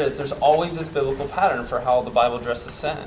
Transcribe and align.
it 0.00 0.12
is, 0.12 0.16
there's 0.16 0.32
always 0.32 0.76
this 0.76 0.88
biblical 0.88 1.28
pattern 1.28 1.64
for 1.64 1.80
how 1.80 2.02
the 2.02 2.10
Bible 2.10 2.36
addresses 2.36 2.72
sin. 2.72 2.98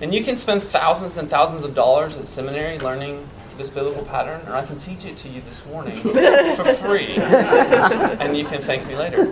And 0.00 0.14
you 0.14 0.22
can 0.22 0.36
spend 0.36 0.62
thousands 0.62 1.16
and 1.16 1.28
thousands 1.28 1.64
of 1.64 1.74
dollars 1.74 2.16
at 2.16 2.26
seminary 2.26 2.78
learning 2.78 3.28
this 3.58 3.70
biblical 3.70 4.04
pattern, 4.04 4.40
or 4.46 4.54
I 4.54 4.64
can 4.64 4.78
teach 4.78 5.04
it 5.04 5.16
to 5.18 5.28
you 5.28 5.40
this 5.42 5.66
morning 5.66 5.96
for 5.98 6.64
free, 6.74 7.16
and 7.16 8.36
you 8.36 8.44
can 8.44 8.62
thank 8.62 8.86
me 8.86 8.94
later. 8.94 9.22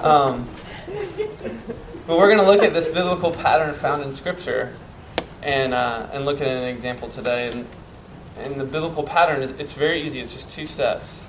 Um, 0.00 0.48
but 2.06 2.16
we're 2.16 2.28
going 2.28 2.38
to 2.38 2.46
look 2.46 2.62
at 2.62 2.72
this 2.72 2.88
biblical 2.88 3.32
pattern 3.32 3.74
found 3.74 4.02
in 4.02 4.12
Scripture, 4.12 4.74
and 5.42 5.74
uh, 5.74 6.06
and 6.12 6.24
look 6.24 6.40
at 6.40 6.46
an 6.46 6.64
example 6.64 7.08
today. 7.08 7.50
And, 7.50 7.66
and 8.38 8.60
the 8.60 8.64
biblical 8.64 9.02
pattern 9.02 9.42
is 9.42 9.50
it's 9.50 9.72
very 9.72 10.00
easy. 10.00 10.20
It's 10.20 10.32
just 10.32 10.50
two 10.50 10.66
steps, 10.66 11.20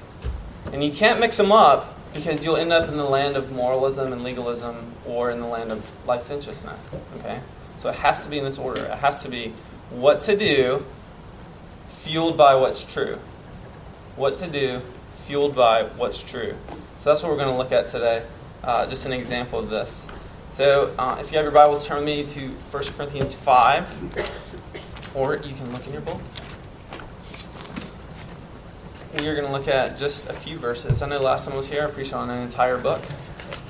and 0.72 0.84
you 0.84 0.92
can't 0.92 1.20
mix 1.20 1.38
them 1.38 1.52
up 1.52 1.99
because 2.14 2.44
you'll 2.44 2.58
end 2.58 2.74
up 2.74 2.90
in 2.90 2.98
the 2.98 3.06
land 3.06 3.36
of 3.36 3.52
moralism 3.52 4.14
and 4.14 4.24
legalism, 4.24 4.94
or 5.06 5.32
in 5.32 5.40
the 5.40 5.48
land 5.48 5.72
of 5.72 6.08
licentiousness. 6.08 6.96
Okay, 7.20 7.40
so 7.78 7.90
it 7.90 7.96
has 7.96 8.24
to 8.24 8.30
be 8.30 8.38
in 8.38 8.46
this 8.46 8.58
order. 8.58 8.84
It 8.84 8.98
has 9.00 9.24
to 9.24 9.30
be 9.30 9.54
what 9.92 10.22
to 10.22 10.38
do 10.38 10.86
fueled 11.88 12.38
by 12.38 12.56
what's 12.56 12.84
true. 12.84 13.18
What 14.16 14.38
to 14.38 14.48
do, 14.48 14.82
fueled 15.26 15.56
by 15.56 15.84
what's 15.84 16.22
true. 16.22 16.56
So 17.00 17.10
that's 17.10 17.22
what 17.22 17.32
we're 17.32 17.38
going 17.38 17.52
to 17.52 17.58
look 17.58 17.72
at 17.72 17.88
today. 17.90 18.24
Uh, 18.64 18.88
just 18.88 19.06
an 19.06 19.14
example 19.14 19.60
of 19.60 19.70
this. 19.70 20.08
So 20.52 20.94
uh, 20.98 21.18
if 21.20 21.32
you 21.32 21.38
have 21.38 21.46
your 21.46 21.54
Bibles, 21.54 21.86
turn 21.88 22.04
me 22.04 22.26
to 22.26 22.50
1 22.50 22.84
Corinthians 22.98 23.34
5, 23.36 25.14
or 25.16 25.36
you 25.36 25.54
can 25.54 25.72
look 25.72 25.86
in 25.86 25.94
your 25.94 26.02
book. 26.02 26.20
We 29.18 29.28
are 29.28 29.34
going 29.34 29.48
to 29.48 29.52
look 29.52 29.68
at 29.68 29.98
just 29.98 30.30
a 30.30 30.34
few 30.34 30.58
verses. 30.60 31.02
I 31.02 31.08
know 31.08 31.20
last 31.20 31.46
time 31.46 31.56
I 31.56 31.58
was 31.58 31.68
here, 31.68 31.84
I 31.84 31.90
preached 31.90 32.14
on 32.14 32.30
an 32.30 32.44
entire 32.44 32.78
book. 32.78 33.02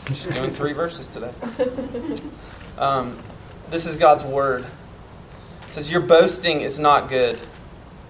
I'm 0.06 0.14
just 0.14 0.32
doing 0.32 0.52
three 0.52 0.74
verses 0.74 1.08
today. 1.08 1.32
Um, 2.78 3.22
this 3.70 3.86
is 3.86 3.98
God's 3.98 4.24
Word. 4.24 4.66
It 5.68 5.74
says, 5.74 5.92
Your 5.92 6.00
boasting 6.00 6.62
is 6.62 6.80
not 6.80 7.10
good. 7.10 7.42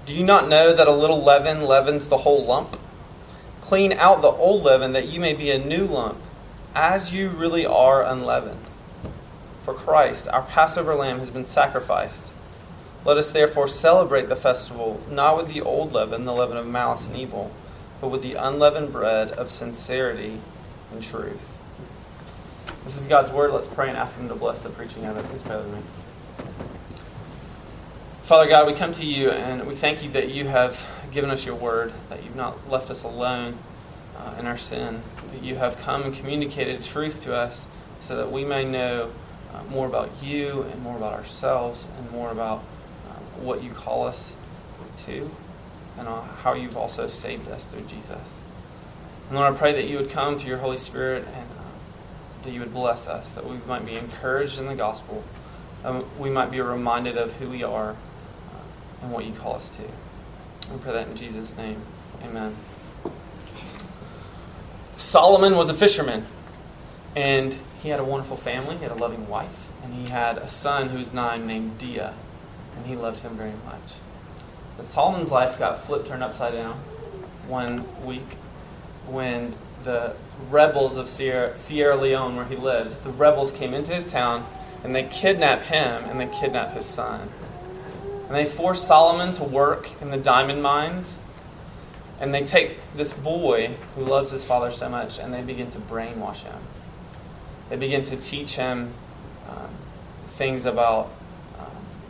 Do 0.06 0.14
you 0.14 0.24
not 0.24 0.48
know 0.48 0.76
that 0.76 0.88
a 0.88 0.94
little 0.94 1.24
leaven 1.24 1.62
leavens 1.62 2.08
the 2.08 2.18
whole 2.18 2.46
lump? 2.46 2.78
Clean 3.62 3.94
out 3.94 4.22
the 4.22 4.28
old 4.28 4.62
leaven 4.62 4.94
that 4.94 5.08
you 5.08 5.20
may 5.20 5.34
be 5.34 5.50
a 5.50 5.58
new 5.58 5.86
lump, 5.86 6.20
as 6.76 7.12
you 7.12 7.30
really 7.30 7.66
are 7.66 8.04
unleavened. 8.04 8.64
For 9.64 9.74
Christ, 9.74 10.28
our 10.28 10.44
Passover 10.44 10.94
lamb, 10.94 11.18
has 11.18 11.32
been 11.32 11.46
sacrificed. 11.46 12.32
Let 13.06 13.18
us 13.18 13.32
therefore 13.32 13.68
celebrate 13.68 14.28
the 14.28 14.36
festival, 14.36 15.02
not 15.10 15.38
with 15.38 15.54
the 15.54 15.62
old 15.62 15.94
leaven, 15.94 16.26
the 16.26 16.34
leaven 16.34 16.58
of 16.58 16.68
malice 16.68 17.08
and 17.08 17.16
evil, 17.16 17.52
but 18.02 18.10
with 18.10 18.22
the 18.22 18.34
unleavened 18.34 18.92
bread 18.92 19.32
of 19.32 19.50
sincerity 19.50 20.40
and 20.92 21.02
truth. 21.02 21.56
This 22.84 22.98
is 22.98 23.06
God's 23.06 23.32
word. 23.32 23.52
Let's 23.52 23.68
pray 23.68 23.88
and 23.88 23.98
ask 23.98 24.20
Him 24.20 24.28
to 24.30 24.36
bless 24.36 24.60
the 24.60 24.70
preaching 24.70 25.06
of 25.06 25.16
it. 25.16 25.24
Please 25.26 25.42
pray 25.42 25.58
with 25.58 25.74
me. 25.74 25.80
Father 28.24 28.48
God, 28.48 28.68
we 28.68 28.74
come 28.74 28.94
to 28.94 29.06
you 29.06 29.32
and 29.32 29.66
we 29.66 29.74
thank 29.74 30.04
you 30.04 30.12
that 30.12 30.30
you 30.30 30.46
have 30.46 30.86
given 31.12 31.32
us 31.32 31.46
your 31.46 31.56
word, 31.56 31.92
that 32.10 32.24
you've 32.24 32.36
not 32.36 32.70
left 32.70 32.92
us 32.92 33.04
alone 33.04 33.58
uh, 34.18 34.36
in 34.40 34.46
our 34.46 34.58
sin, 34.58 35.02
that 35.34 35.42
you 35.42 35.56
have 35.56 35.78
come 35.78 36.04
and 36.04 36.14
communicated 36.14 36.84
truth 36.84 37.24
to 37.24 37.36
us 37.36 37.66
so 38.02 38.16
that 38.18 38.32
we 38.32 38.46
may 38.46 38.66
know 38.66 39.10
uh, 39.54 39.64
more 39.72 39.88
about 39.88 40.10
you 40.22 40.64
and 40.72 40.82
more 40.84 40.96
about 40.96 41.14
ourselves 41.14 41.88
and 41.98 42.12
more 42.12 42.32
about 42.32 42.64
what 43.38 43.64
you 43.64 43.72
call 43.72 44.08
us 44.08 44.36
to 44.98 45.30
and 45.98 46.08
uh, 46.08 46.22
how 46.22 46.54
you've 46.54 46.78
also 46.78 47.08
saved 47.08 47.50
us 47.50 47.66
through 47.66 47.84
Jesus. 47.84 48.40
And 49.28 49.38
Lord, 49.38 49.54
I 49.54 49.58
pray 49.58 49.74
that 49.74 49.88
you 49.88 49.98
would 49.98 50.10
come 50.10 50.40
through 50.40 50.50
your 50.50 50.60
Holy 50.60 50.78
Spirit 50.78 51.26
and 51.26 51.52
uh, 51.58 52.44
that 52.44 52.52
you 52.52 52.60
would 52.62 52.74
bless 52.74 53.08
us, 53.08 53.36
that 53.36 53.46
we 53.46 53.58
might 53.68 53.86
be 53.86 53.96
encouraged 53.96 54.60
in 54.60 54.68
the 54.68 54.76
gospel, 54.76 55.24
um, 55.84 56.06
we 56.18 56.30
might 56.30 56.52
be 56.52 56.60
reminded 56.62 57.18
of 57.18 57.36
who 57.38 57.50
we 57.50 57.64
are 57.64 57.96
and 59.02 59.12
what 59.12 59.26
you 59.26 59.34
call 59.34 59.56
us 59.56 59.70
to. 59.70 59.84
We 60.72 60.78
pray 60.80 60.94
that 60.94 61.08
in 61.08 61.16
Jesus' 61.16 61.56
name. 61.56 61.82
Amen. 62.24 62.56
Solomon 64.98 65.56
was 65.56 65.70
a 65.70 65.74
fisherman, 65.74 66.26
and 67.16 67.58
he 67.82 67.90
had 67.90 68.00
a 68.00 68.04
wonderful 68.04 68.36
family. 68.36 68.76
He 68.76 68.84
had 68.84 68.92
a 68.92 68.96
loving 68.96 69.30
wife, 69.30 69.70
and 69.84 69.94
he 69.94 70.08
had 70.08 70.38
a 70.38 70.48
son 70.48 70.90
who 70.90 70.98
was 70.98 71.14
nine 71.14 71.48
named 71.48 71.78
Dia, 71.78 72.14
and 72.80 72.88
he 72.88 72.96
loved 72.96 73.20
him 73.20 73.36
very 73.36 73.54
much. 73.66 73.94
But 74.78 74.86
Solomon's 74.86 75.32
life 75.32 75.60
got 75.60 75.84
flipped, 75.84 76.08
turned 76.08 76.24
upside 76.24 76.54
down 76.54 76.78
one 77.48 77.86
week 78.06 78.38
when 79.08 79.54
the 79.84 80.16
rebels 80.50 80.96
of 80.96 81.10
Sierra, 81.10 81.58
Sierra 81.58 81.98
Leone, 81.98 82.38
where 82.38 82.46
he 82.46 82.56
lived, 82.56 83.04
the 83.04 83.10
rebels 83.10 83.52
came 83.52 83.74
into 83.74 83.94
his 83.94 84.10
town 84.10 84.46
and 84.84 84.96
they 84.96 85.04
kidnapped 85.04 85.66
him 85.66 86.06
and 86.06 86.20
they 86.20 86.28
kidnapped 86.28 86.74
his 86.74 86.86
son. 86.86 87.28
And 88.28 88.36
they 88.36 88.46
force 88.46 88.82
Solomon 88.86 89.34
to 89.34 89.44
work 89.44 89.90
in 90.02 90.12
the 90.12 90.18
diamond 90.18 90.64
mines. 90.64 91.20
And 92.22 92.34
they 92.34 92.44
take 92.44 92.78
this 92.96 93.12
boy 93.12 93.72
who 93.96 94.04
loves 94.04 94.32
his 94.32 94.46
father 94.46 94.72
so 94.72 94.88
much 94.88 95.20
and 95.20 95.34
they 95.34 95.42
begin 95.42 95.72
to 95.72 95.80
brainwash 95.80 96.44
him. 96.44 96.62
They 97.70 97.76
begin 97.76 98.04
to 98.04 98.16
teach 98.16 98.56
him 98.56 98.94
um, 99.50 99.70
things 100.28 100.66
about 100.66 101.12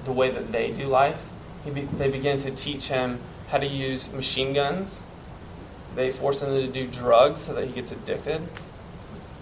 the 0.03 0.11
way 0.11 0.29
that 0.29 0.51
they 0.51 0.71
do 0.71 0.85
life. 0.85 1.33
Be, 1.65 1.81
they 1.81 2.09
begin 2.09 2.39
to 2.39 2.51
teach 2.51 2.87
him 2.87 3.19
how 3.49 3.57
to 3.57 3.67
use 3.67 4.11
machine 4.11 4.53
guns. 4.53 5.01
They 5.95 6.11
force 6.11 6.41
him 6.41 6.49
to 6.49 6.67
do 6.67 6.87
drugs 6.87 7.41
so 7.41 7.53
that 7.53 7.65
he 7.65 7.73
gets 7.73 7.91
addicted. 7.91 8.41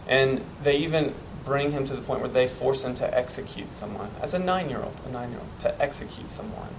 And 0.07 0.41
they 0.63 0.78
even 0.78 1.13
bring 1.46 1.72
him 1.72 1.85
to 1.85 1.96
the 1.96 2.01
point 2.01 2.19
where 2.19 2.29
they 2.29 2.47
force 2.47 2.84
him 2.84 2.96
to 2.96 3.17
execute 3.17 3.72
someone 3.73 4.09
as 4.22 4.34
a 4.34 4.40
nine-year-old, 4.40 4.96
a 5.06 5.09
nine-year-old 5.12 5.59
to 5.59 5.81
execute 5.81 6.31
someone. 6.31 6.69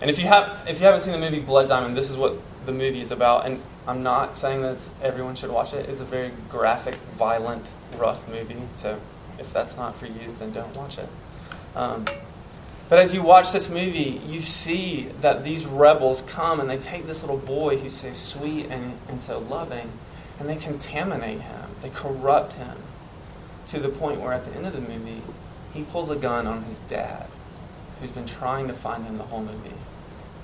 And 0.00 0.10
if 0.10 0.18
you 0.18 0.26
have 0.26 0.66
if 0.68 0.78
you 0.80 0.86
haven't 0.86 1.02
seen 1.02 1.12
the 1.12 1.18
movie 1.18 1.40
Blood 1.40 1.68
Diamond, 1.68 1.96
this 1.96 2.10
is 2.10 2.16
what 2.16 2.34
the 2.66 2.72
movie 2.72 3.00
is 3.00 3.10
about. 3.10 3.46
And 3.46 3.62
I'm 3.86 4.02
not 4.02 4.36
saying 4.36 4.62
that 4.62 4.88
everyone 5.02 5.34
should 5.34 5.50
watch 5.50 5.72
it. 5.72 5.88
It's 5.88 6.00
a 6.00 6.04
very 6.04 6.32
graphic, 6.48 6.94
violent, 7.16 7.68
rough 7.96 8.28
movie. 8.28 8.62
So 8.70 9.00
if 9.38 9.52
that's 9.52 9.76
not 9.76 9.96
for 9.96 10.06
you, 10.06 10.34
then 10.38 10.52
don't 10.52 10.76
watch 10.76 10.98
it. 10.98 11.08
Um, 11.74 12.04
but 12.88 12.98
as 12.98 13.14
you 13.14 13.22
watch 13.22 13.52
this 13.52 13.68
movie, 13.68 14.20
you 14.26 14.40
see 14.40 15.08
that 15.20 15.44
these 15.44 15.66
rebels 15.66 16.22
come 16.22 16.60
and 16.60 16.70
they 16.70 16.78
take 16.78 17.06
this 17.06 17.22
little 17.22 17.36
boy 17.36 17.76
who's 17.76 17.94
so 17.94 18.12
sweet 18.12 18.66
and, 18.70 18.98
and 19.08 19.20
so 19.20 19.38
loving, 19.38 19.92
and 20.38 20.48
they 20.48 20.56
contaminate 20.56 21.40
him. 21.40 21.70
They 21.82 21.90
corrupt 21.90 22.54
him 22.54 22.76
to 23.68 23.78
the 23.78 23.88
point 23.88 24.20
where 24.20 24.32
at 24.32 24.44
the 24.44 24.52
end 24.52 24.66
of 24.66 24.72
the 24.72 24.80
movie, 24.80 25.22
he 25.74 25.84
pulls 25.84 26.10
a 26.10 26.16
gun 26.16 26.46
on 26.46 26.62
his 26.64 26.78
dad, 26.80 27.28
who's 28.00 28.10
been 28.10 28.26
trying 28.26 28.66
to 28.68 28.74
find 28.74 29.04
him 29.04 29.18
the 29.18 29.24
whole 29.24 29.42
movie. 29.42 29.74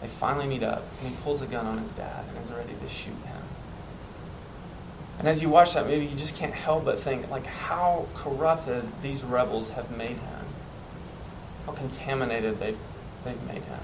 They 0.03 0.09
finally 0.09 0.47
meet 0.47 0.63
up, 0.63 0.85
and 0.99 1.09
he 1.09 1.17
pulls 1.23 1.41
a 1.41 1.47
gun 1.47 1.67
on 1.67 1.79
his 1.79 1.93
dad 1.93 2.27
and 2.29 2.45
is 2.45 2.53
ready 2.53 2.75
to 2.75 2.89
shoot 2.89 3.17
him. 3.25 3.43
And 5.19 5.29
as 5.29 5.41
you 5.41 5.49
watch 5.49 5.73
that 5.75 5.87
movie, 5.87 6.07
you 6.07 6.17
just 6.17 6.37
can't 6.37 6.53
help 6.53 6.85
but 6.85 6.99
think, 6.99 7.31
like, 7.31 7.47
how 7.47 8.07
corrupted 8.15 8.85
these 9.01 9.23
rebels 9.23 9.71
have 9.71 9.97
made 9.97 10.19
him. 10.19 10.34
How 11.67 11.73
contaminated 11.73 12.59
they've, 12.59 12.79
they've 13.25 13.43
made 13.45 13.63
him. 13.63 13.81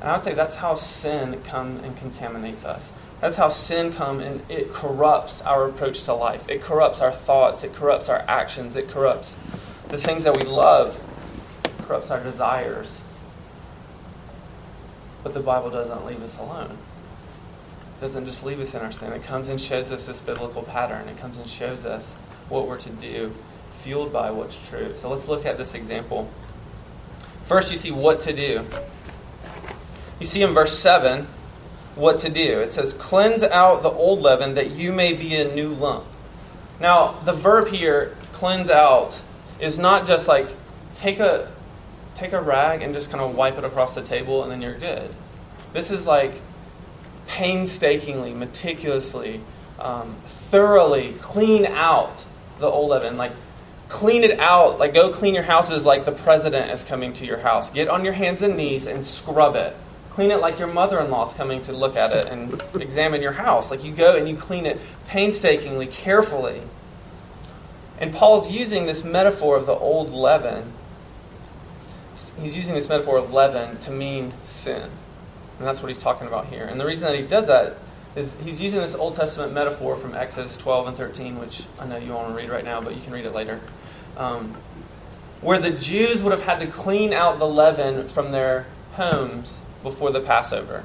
And 0.00 0.08
I 0.08 0.14
would 0.14 0.24
say 0.24 0.32
that's 0.32 0.56
how 0.56 0.74
sin 0.74 1.42
comes 1.42 1.82
and 1.84 1.96
contaminates 1.96 2.64
us. 2.64 2.92
That's 3.20 3.36
how 3.36 3.50
sin 3.50 3.92
comes 3.92 4.22
and 4.22 4.42
it 4.50 4.72
corrupts 4.72 5.42
our 5.42 5.68
approach 5.68 6.04
to 6.04 6.14
life. 6.14 6.48
It 6.48 6.62
corrupts 6.62 7.02
our 7.02 7.12
thoughts. 7.12 7.64
It 7.64 7.74
corrupts 7.74 8.08
our 8.08 8.24
actions. 8.26 8.76
It 8.76 8.88
corrupts 8.88 9.36
the 9.88 9.98
things 9.98 10.24
that 10.24 10.36
we 10.36 10.42
love. 10.42 10.98
It 11.64 11.76
corrupts 11.86 12.10
our 12.10 12.22
desires. 12.22 13.02
But 15.22 15.34
the 15.34 15.40
Bible 15.40 15.70
doesn't 15.70 16.06
leave 16.06 16.22
us 16.22 16.38
alone. 16.38 16.78
It 17.94 18.00
doesn't 18.00 18.24
just 18.24 18.42
leave 18.42 18.60
us 18.60 18.74
in 18.74 18.80
our 18.80 18.92
sin. 18.92 19.12
It 19.12 19.22
comes 19.22 19.50
and 19.50 19.60
shows 19.60 19.92
us 19.92 20.06
this 20.06 20.22
biblical 20.22 20.62
pattern. 20.62 21.06
It 21.10 21.18
comes 21.18 21.36
and 21.36 21.46
shows 21.46 21.84
us 21.84 22.14
what 22.48 22.66
we're 22.66 22.78
to 22.78 22.90
do, 22.90 23.34
fueled 23.80 24.14
by 24.14 24.30
what's 24.30 24.66
true. 24.66 24.94
So 24.94 25.10
let's 25.10 25.28
look 25.28 25.44
at 25.44 25.58
this 25.58 25.74
example. 25.74 26.30
First, 27.50 27.72
you 27.72 27.76
see 27.76 27.90
what 27.90 28.20
to 28.20 28.32
do. 28.32 28.64
You 30.20 30.26
see 30.26 30.40
in 30.40 30.54
verse 30.54 30.78
7 30.78 31.26
what 31.96 32.18
to 32.18 32.28
do. 32.28 32.60
It 32.60 32.72
says, 32.72 32.92
Cleanse 32.92 33.42
out 33.42 33.82
the 33.82 33.90
old 33.90 34.20
leaven 34.20 34.54
that 34.54 34.70
you 34.70 34.92
may 34.92 35.14
be 35.14 35.34
a 35.34 35.52
new 35.52 35.70
lump. 35.70 36.04
Now, 36.78 37.18
the 37.24 37.32
verb 37.32 37.66
here, 37.66 38.16
cleanse 38.30 38.70
out, 38.70 39.20
is 39.58 39.80
not 39.80 40.06
just 40.06 40.28
like 40.28 40.46
take 40.94 41.18
a 41.18 41.50
take 42.14 42.32
a 42.32 42.40
rag 42.40 42.82
and 42.82 42.94
just 42.94 43.10
kind 43.10 43.20
of 43.20 43.34
wipe 43.34 43.58
it 43.58 43.64
across 43.64 43.96
the 43.96 44.02
table 44.02 44.44
and 44.44 44.52
then 44.52 44.62
you're 44.62 44.78
good. 44.78 45.10
This 45.72 45.90
is 45.90 46.06
like 46.06 46.40
painstakingly, 47.26 48.32
meticulously, 48.32 49.40
um, 49.80 50.14
thoroughly 50.24 51.14
clean 51.14 51.66
out 51.66 52.24
the 52.60 52.68
old 52.68 52.90
leaven. 52.90 53.16
Like 53.16 53.32
clean 53.90 54.22
it 54.24 54.38
out. 54.38 54.78
Like 54.78 54.94
go 54.94 55.12
clean 55.12 55.34
your 55.34 55.42
houses 55.42 55.84
like 55.84 56.04
the 56.04 56.12
president 56.12 56.70
is 56.70 56.82
coming 56.82 57.12
to 57.14 57.26
your 57.26 57.38
house. 57.38 57.68
Get 57.70 57.88
on 57.88 58.04
your 58.04 58.14
hands 58.14 58.40
and 58.40 58.56
knees 58.56 58.86
and 58.86 59.04
scrub 59.04 59.56
it. 59.56 59.76
Clean 60.10 60.30
it 60.30 60.40
like 60.40 60.58
your 60.58 60.68
mother 60.68 60.98
in 61.00 61.10
law 61.10 61.26
is 61.26 61.34
coming 61.34 61.60
to 61.62 61.72
look 61.72 61.96
at 61.96 62.12
it 62.12 62.26
and 62.26 62.62
examine 62.80 63.20
your 63.20 63.32
house. 63.32 63.70
Like 63.70 63.84
you 63.84 63.92
go 63.92 64.16
and 64.16 64.28
you 64.28 64.36
clean 64.36 64.64
it 64.64 64.78
painstakingly, 65.06 65.86
carefully. 65.86 66.62
And 67.98 68.14
Paul's 68.14 68.50
using 68.50 68.86
this 68.86 69.04
metaphor 69.04 69.56
of 69.56 69.66
the 69.66 69.74
old 69.74 70.10
leaven. 70.10 70.72
He's 72.40 72.56
using 72.56 72.74
this 72.74 72.88
metaphor 72.88 73.18
of 73.18 73.32
leaven 73.32 73.78
to 73.78 73.90
mean 73.90 74.32
sin. 74.44 74.88
And 75.58 75.66
that's 75.66 75.82
what 75.82 75.88
he's 75.88 76.02
talking 76.02 76.26
about 76.26 76.46
here. 76.46 76.64
And 76.64 76.80
the 76.80 76.86
reason 76.86 77.06
that 77.06 77.18
he 77.18 77.26
does 77.26 77.46
that 77.48 77.76
is 78.16 78.36
he's 78.44 78.60
using 78.60 78.80
this 78.80 78.94
Old 78.94 79.14
Testament 79.14 79.52
metaphor 79.52 79.94
from 79.94 80.14
Exodus 80.14 80.56
12 80.56 80.88
and 80.88 80.96
13, 80.96 81.38
which 81.38 81.66
I 81.78 81.86
know 81.86 81.96
you 81.96 82.12
want 82.12 82.28
to 82.28 82.34
read 82.34 82.48
right 82.48 82.64
now, 82.64 82.80
but 82.80 82.96
you 82.96 83.02
can 83.02 83.12
read 83.12 83.26
it 83.26 83.34
later. 83.34 83.60
Um, 84.16 84.56
where 85.40 85.58
the 85.58 85.70
Jews 85.70 86.22
would 86.22 86.32
have 86.32 86.42
had 86.42 86.60
to 86.60 86.66
clean 86.66 87.12
out 87.12 87.38
the 87.38 87.46
leaven 87.46 88.08
from 88.08 88.32
their 88.32 88.66
homes 88.92 89.60
before 89.82 90.10
the 90.10 90.20
Passover. 90.20 90.84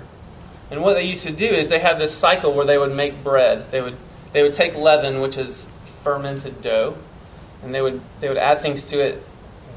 And 0.72 0.82
what 0.82 0.94
they 0.94 1.04
used 1.04 1.24
to 1.24 1.32
do 1.32 1.46
is 1.46 1.70
they 1.70 1.80
had 1.80 2.00
this 2.00 2.16
cycle 2.16 2.54
where 2.54 2.66
they 2.66 2.78
would 2.78 2.96
make 2.96 3.24
bread. 3.24 3.70
They 3.72 3.82
would, 3.82 3.98
they 4.32 4.42
would 4.42 4.54
take 4.54 4.76
leaven, 4.76 5.22
which 5.22 5.38
is 5.38 5.68
fermented 6.02 6.62
dough, 6.62 6.96
and 7.64 7.74
they 7.74 7.82
would, 7.82 8.02
they 8.20 8.30
would 8.30 8.38
add 8.38 8.62
things 8.62 8.84
to 8.84 9.00
it. 9.00 9.24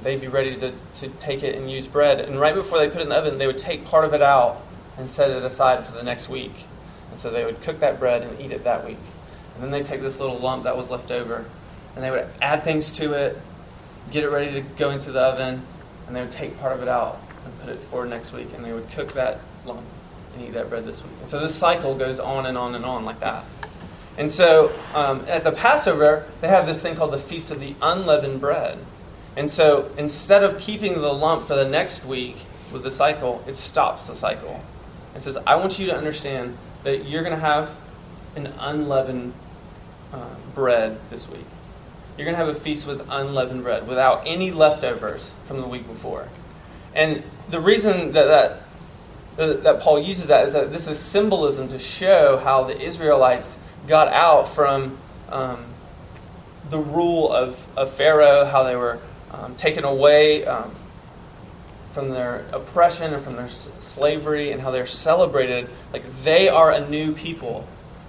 They'd 0.03 0.21
be 0.21 0.29
ready 0.29 0.57
to, 0.57 0.73
to 0.95 1.09
take 1.09 1.43
it 1.43 1.57
and 1.57 1.71
use 1.71 1.89
bread. 1.89 2.21
And 2.21 2.39
right 2.39 2.55
before 2.55 2.79
they 2.79 2.89
put 2.89 2.99
it 2.99 3.03
in 3.03 3.09
the 3.09 3.19
oven, 3.19 3.39
they 3.39 3.47
would 3.47 3.59
take 3.59 3.85
part 3.85 4.05
of 4.05 4.15
it 4.15 4.23
out 4.23 4.63
and 4.97 5.11
set 5.11 5.31
it 5.31 5.43
aside 5.43 5.85
for 5.85 5.93
the 5.93 6.03
next 6.03 6.29
week. 6.29 6.67
And 7.11 7.19
so 7.19 7.31
they 7.31 7.45
would 7.45 7.61
cook 7.63 7.81
that 7.81 7.99
bread 7.99 8.23
and 8.23 8.41
eat 8.41 8.53
it 8.53 8.65
that 8.65 8.87
week. 8.87 8.99
And 9.55 9.65
then 9.65 9.71
they'd 9.73 9.85
take 9.85 10.03
this 10.03 10.21
little 10.21 10.39
lump 10.39 10.65
that 10.65 10.77
was 10.77 10.91
left 10.91 11.11
over, 11.11 11.47
and 11.99 12.05
they 12.05 12.13
would 12.13 12.29
add 12.41 12.63
things 12.63 12.93
to 12.93 13.13
it, 13.13 13.37
get 14.13 14.23
it 14.23 14.31
ready 14.31 14.53
to 14.53 14.61
go 14.61 14.91
into 14.91 15.11
the 15.11 15.21
oven, 15.21 15.61
and 16.07 16.15
they 16.15 16.21
would 16.21 16.31
take 16.31 16.57
part 16.61 16.73
of 16.73 16.81
it 16.81 16.87
out 16.87 17.21
and 17.45 17.59
put 17.59 17.71
it 17.71 17.81
for 17.81 18.07
next 18.07 18.33
week, 18.33 18.47
and 18.55 18.65
they 18.65 18.73
would 18.73 18.89
cook 18.91 19.15
that 19.15 19.41
lump 19.67 19.83
and 20.33 20.45
eat 20.45 20.53
that 20.53 20.69
bread 20.71 20.85
this 20.85 21.03
week. 21.03 21.13
And 21.19 21.29
so 21.29 21.41
this 21.41 21.57
cycle 21.57 21.97
goes 21.97 22.21
on 22.21 22.47
and 22.47 22.57
on 22.57 22.77
and 22.77 22.85
on 22.85 23.05
like 23.05 23.19
that. 23.19 23.45
And 24.17 24.31
so 24.31 24.73
um, 24.95 25.25
at 25.27 25.43
the 25.43 25.51
Passover, 25.51 26.25
they 26.41 26.47
have 26.47 26.69
this 26.69 26.81
thing 26.81 26.95
called 26.95 27.13
the 27.13 27.19
Feast 27.19 27.51
of 27.51 27.59
the 27.59 27.75
Unleavened 27.83 28.41
Bread. 28.41 28.79
And 29.37 29.51
so 29.51 29.91
instead 29.99 30.45
of 30.45 30.57
keeping 30.57 30.95
the 30.95 31.13
lump 31.13 31.49
for 31.49 31.57
the 31.57 31.69
next 31.69 32.05
week 32.05 32.47
with 32.73 32.85
the 32.85 32.93
cycle, 32.93 33.43
it 33.49 33.55
stops 33.55 34.07
the 34.07 34.15
cycle. 34.15 34.63
and 35.15 35.25
says, 35.25 35.37
I 35.49 35.57
want 35.57 35.81
you 35.81 35.87
to 35.87 35.97
understand 35.97 36.57
that 36.85 37.07
you're 37.07 37.25
going 37.25 37.35
to 37.35 37.41
have 37.41 37.77
an 38.37 38.53
unleavened 38.61 39.33
uh, 40.13 40.37
bread 40.55 41.01
this 41.11 41.29
week. 41.29 41.45
You're 42.19 42.25
going 42.25 42.37
to 42.37 42.45
have 42.45 42.49
a 42.49 42.59
feast 42.59 42.87
with 42.87 43.07
unleavened 43.09 43.63
bread 43.63 43.87
without 43.87 44.25
any 44.27 44.51
leftovers 44.51 45.33
from 45.45 45.61
the 45.61 45.69
week 45.69 45.87
before. 45.87 46.29
And 46.95 47.23
the 47.49 47.61
reason 47.61 48.13
that, 48.13 48.25
that 48.27 48.63
that 49.39 49.81
Paul 49.81 50.03
uses 50.03 50.27
that 50.27 50.49
is 50.49 50.53
that 50.53 50.73
this 50.73 50.89
is 50.89 50.99
symbolism 50.99 51.69
to 51.69 51.79
show 51.79 52.39
how 52.39 52.65
the 52.65 52.79
Israelites 52.79 53.57
got 53.87 54.09
out 54.09 54.49
from 54.49 54.99
um, 55.31 55.65
the 56.71 56.79
rule 56.79 57.33
of, 57.33 57.69
of 57.77 57.93
Pharaoh, 57.93 58.45
how 58.45 58.65
they 58.65 58.75
were 58.75 58.99
um, 59.31 59.55
taken 59.55 59.85
away 59.85 60.45
um, 60.45 60.75
from 61.91 62.11
their 62.11 62.47
oppression 62.53 63.15
and 63.15 63.23
from 63.23 63.37
their 63.37 63.49
slavery, 63.49 64.51
and 64.51 64.61
how 64.61 64.73
they're 64.73 64.87
celebrated. 64.87 65.69
Like 65.93 66.03
they 66.25 66.49
are 66.49 66.73
a 66.73 66.89
new 66.89 67.13
people. 67.13 67.65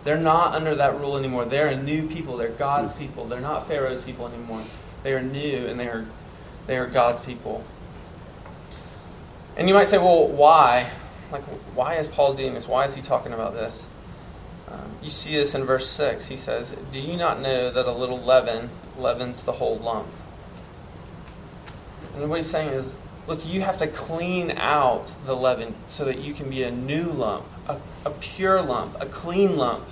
They're 0.09 0.17
not 0.17 0.55
under 0.55 0.73
that 0.73 0.99
rule 0.99 1.19
anymore. 1.19 1.45
They're 1.45 1.67
a 1.67 1.77
new 1.77 2.07
people. 2.07 2.35
They're 2.35 2.49
God's 2.49 2.93
people. 2.93 3.25
They're 3.25 3.39
not 3.39 3.67
Pharaoh's 3.67 4.01
people 4.01 4.27
anymore. 4.27 4.63
They 5.03 5.13
are 5.13 5.21
new 5.21 5.67
and 5.67 5.79
they 5.79 5.87
are, 5.87 6.07
they 6.65 6.79
are 6.79 6.87
God's 6.87 7.19
people. 7.19 7.63
And 9.55 9.67
you 9.67 9.75
might 9.75 9.87
say, 9.87 9.99
well, 9.99 10.27
why? 10.27 10.89
Like, 11.31 11.43
why 11.75 11.97
is 11.97 12.07
Paul 12.07 12.33
doing 12.33 12.55
this? 12.55 12.67
Why 12.67 12.85
is 12.85 12.95
he 12.95 13.03
talking 13.03 13.33
about 13.33 13.53
this? 13.53 13.85
Um, 14.67 14.93
you 15.03 15.11
see 15.11 15.35
this 15.35 15.53
in 15.53 15.63
verse 15.63 15.87
6. 15.87 16.25
He 16.27 16.37
says, 16.37 16.75
Do 16.91 16.99
you 16.99 17.15
not 17.15 17.39
know 17.39 17.69
that 17.69 17.85
a 17.85 17.93
little 17.93 18.19
leaven 18.19 18.71
leavens 18.97 19.43
the 19.43 19.51
whole 19.51 19.77
lump? 19.77 20.07
And 22.15 22.27
what 22.31 22.37
he's 22.37 22.49
saying 22.49 22.69
is, 22.69 22.95
look, 23.27 23.45
you 23.45 23.61
have 23.61 23.77
to 23.77 23.85
clean 23.85 24.57
out 24.57 25.13
the 25.27 25.35
leaven 25.35 25.75
so 25.85 26.03
that 26.05 26.17
you 26.17 26.33
can 26.33 26.49
be 26.49 26.63
a 26.63 26.71
new 26.71 27.03
lump, 27.03 27.45
a, 27.67 27.77
a 28.07 28.09
pure 28.09 28.59
lump, 28.63 28.99
a 28.99 29.05
clean 29.05 29.55
lump, 29.55 29.85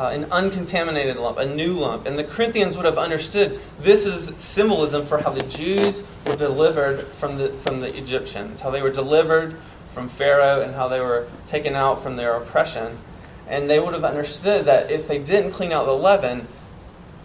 uh, 0.00 0.08
an 0.08 0.24
uncontaminated 0.32 1.18
lump, 1.18 1.36
a 1.36 1.44
new 1.44 1.74
lump. 1.74 2.06
And 2.06 2.18
the 2.18 2.24
Corinthians 2.24 2.74
would 2.74 2.86
have 2.86 2.96
understood 2.96 3.60
this 3.80 4.06
is 4.06 4.32
symbolism 4.42 5.04
for 5.04 5.18
how 5.18 5.28
the 5.28 5.42
Jews 5.42 6.02
were 6.26 6.36
delivered 6.36 7.02
from 7.02 7.36
the, 7.36 7.50
from 7.50 7.80
the 7.80 7.94
Egyptians, 7.94 8.60
how 8.60 8.70
they 8.70 8.80
were 8.80 8.90
delivered 8.90 9.56
from 9.88 10.08
Pharaoh, 10.08 10.62
and 10.62 10.74
how 10.74 10.88
they 10.88 11.00
were 11.00 11.28
taken 11.44 11.74
out 11.74 12.02
from 12.02 12.16
their 12.16 12.32
oppression. 12.32 12.96
And 13.46 13.68
they 13.68 13.78
would 13.78 13.92
have 13.92 14.04
understood 14.04 14.64
that 14.64 14.90
if 14.90 15.06
they 15.06 15.18
didn't 15.18 15.50
clean 15.50 15.70
out 15.70 15.84
the 15.84 15.92
leaven, 15.92 16.48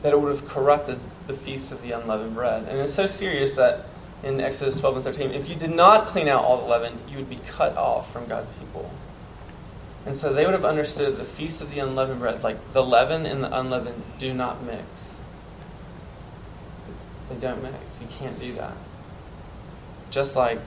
that 0.01 0.11
it 0.11 0.19
would 0.19 0.31
have 0.31 0.45
corrupted 0.45 0.99
the 1.27 1.33
feast 1.33 1.71
of 1.71 1.81
the 1.81 1.93
unleavened 1.93 2.33
bread. 2.33 2.67
And 2.67 2.77
it's 2.79 2.93
so 2.93 3.07
serious 3.07 3.53
that 3.55 3.85
in 4.21 4.41
Exodus 4.41 4.77
12 4.81 4.95
and 4.97 5.05
13, 5.05 5.31
if 5.31 5.47
you 5.47 5.55
did 5.55 5.73
not 5.73 6.07
clean 6.07 6.27
out 6.27 6.43
all 6.43 6.57
the 6.57 6.67
leaven, 6.67 6.97
you 7.09 7.15
would 7.15 7.29
be 7.29 7.39
cut 7.47 7.77
off 7.77 8.11
from 8.11 8.25
God's 8.25 8.49
people. 8.49 8.91
And 10.05 10.17
so 10.17 10.31
they 10.31 10.45
would 10.45 10.53
have 10.53 10.65
understood 10.65 11.17
the 11.17 11.23
feast 11.23 11.61
of 11.61 11.73
the 11.73 11.79
unleavened 11.79 12.19
bread, 12.19 12.43
like 12.43 12.73
the 12.73 12.83
leaven 12.83 13.25
and 13.25 13.43
the 13.43 13.57
unleavened 13.57 14.03
do 14.19 14.33
not 14.33 14.63
mix. 14.63 15.15
They 17.29 17.35
don't 17.35 17.63
mix. 17.63 17.99
You 17.99 18.07
can't 18.07 18.39
do 18.39 18.53
that. 18.53 18.73
Just 20.11 20.35
like 20.35 20.59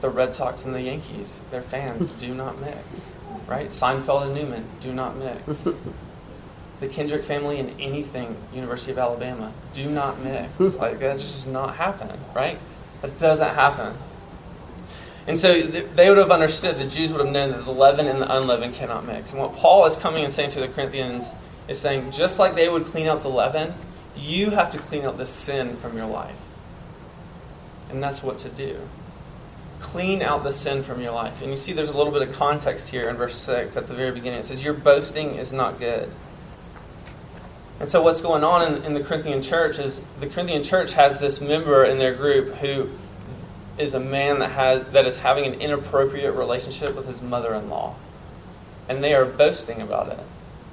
the 0.00 0.08
Red 0.08 0.34
Sox 0.34 0.64
and 0.64 0.74
the 0.74 0.80
Yankees, 0.80 1.38
their 1.50 1.62
fans 1.62 2.10
do 2.14 2.34
not 2.34 2.60
mix. 2.60 3.12
Right? 3.46 3.68
Seinfeld 3.68 4.22
and 4.22 4.34
Newman 4.34 4.64
do 4.80 4.92
not 4.92 5.16
mix. 5.16 5.68
the 6.80 6.88
Kendrick 6.88 7.24
family 7.24 7.60
and 7.60 7.78
anything 7.80 8.36
University 8.54 8.92
of 8.92 8.98
Alabama 8.98 9.52
do 9.74 9.88
not 9.88 10.18
mix. 10.20 10.76
Like 10.76 10.98
that 10.98 11.18
just 11.18 11.44
does 11.44 11.46
not 11.46 11.76
happen, 11.76 12.18
right? 12.34 12.58
That 13.02 13.18
doesn't 13.18 13.54
happen. 13.54 13.94
And 15.26 15.38
so 15.38 15.62
they 15.62 16.08
would 16.08 16.18
have 16.18 16.32
understood, 16.32 16.78
the 16.78 16.86
Jews 16.86 17.12
would 17.12 17.24
have 17.24 17.32
known 17.32 17.52
that 17.52 17.64
the 17.64 17.72
leaven 17.72 18.06
and 18.06 18.20
the 18.20 18.36
unleavened 18.36 18.74
cannot 18.74 19.06
mix. 19.06 19.30
And 19.30 19.40
what 19.40 19.54
Paul 19.54 19.86
is 19.86 19.96
coming 19.96 20.24
and 20.24 20.32
saying 20.32 20.50
to 20.50 20.60
the 20.60 20.68
Corinthians 20.68 21.30
is 21.68 21.78
saying, 21.78 22.10
just 22.10 22.38
like 22.38 22.54
they 22.56 22.68
would 22.68 22.86
clean 22.86 23.06
out 23.06 23.22
the 23.22 23.28
leaven, 23.28 23.72
you 24.16 24.50
have 24.50 24.70
to 24.70 24.78
clean 24.78 25.04
out 25.04 25.18
the 25.18 25.26
sin 25.26 25.76
from 25.76 25.96
your 25.96 26.06
life. 26.06 26.40
And 27.90 28.02
that's 28.02 28.22
what 28.22 28.38
to 28.40 28.48
do. 28.48 28.80
Clean 29.78 30.22
out 30.22 30.42
the 30.42 30.52
sin 30.52 30.82
from 30.82 31.00
your 31.00 31.12
life. 31.12 31.40
And 31.40 31.50
you 31.50 31.56
see 31.56 31.72
there's 31.72 31.90
a 31.90 31.96
little 31.96 32.12
bit 32.12 32.26
of 32.26 32.34
context 32.34 32.88
here 32.88 33.08
in 33.08 33.16
verse 33.16 33.36
6 33.36 33.76
at 33.76 33.86
the 33.86 33.94
very 33.94 34.10
beginning. 34.10 34.40
It 34.40 34.44
says, 34.44 34.62
Your 34.62 34.74
boasting 34.74 35.34
is 35.34 35.52
not 35.52 35.78
good. 35.78 36.10
And 37.80 37.88
so 37.88 38.02
what's 38.02 38.20
going 38.20 38.44
on 38.44 38.74
in, 38.74 38.84
in, 38.84 38.94
the 38.94 39.02
Corinthian 39.02 39.42
church 39.42 39.78
is 39.78 40.00
the 40.20 40.28
Corinthian 40.28 40.62
church 40.62 40.92
has 40.92 41.18
this 41.18 41.40
member 41.40 41.84
in 41.84 41.98
their 41.98 42.14
group 42.14 42.54
who 42.56 42.88
is 43.78 43.94
a 43.94 44.00
man 44.00 44.38
that 44.40 44.50
has 44.50 44.82
that 44.92 45.06
is 45.06 45.18
having 45.18 45.46
an 45.46 45.60
inappropriate 45.60 46.34
relationship 46.34 46.94
with 46.94 47.06
his 47.06 47.22
mother-in-law. 47.22 47.94
And 48.88 49.02
they 49.02 49.14
are 49.14 49.24
boasting 49.24 49.80
about 49.80 50.08
it. 50.08 50.18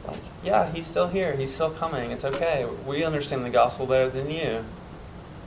Like, 0.07 0.21
yeah, 0.43 0.71
he's 0.71 0.85
still 0.85 1.07
here. 1.07 1.35
He's 1.35 1.53
still 1.53 1.69
coming. 1.69 2.11
It's 2.11 2.25
okay. 2.25 2.67
We 2.85 3.03
understand 3.03 3.45
the 3.45 3.49
gospel 3.49 3.85
better 3.85 4.09
than 4.09 4.29
you. 4.29 4.65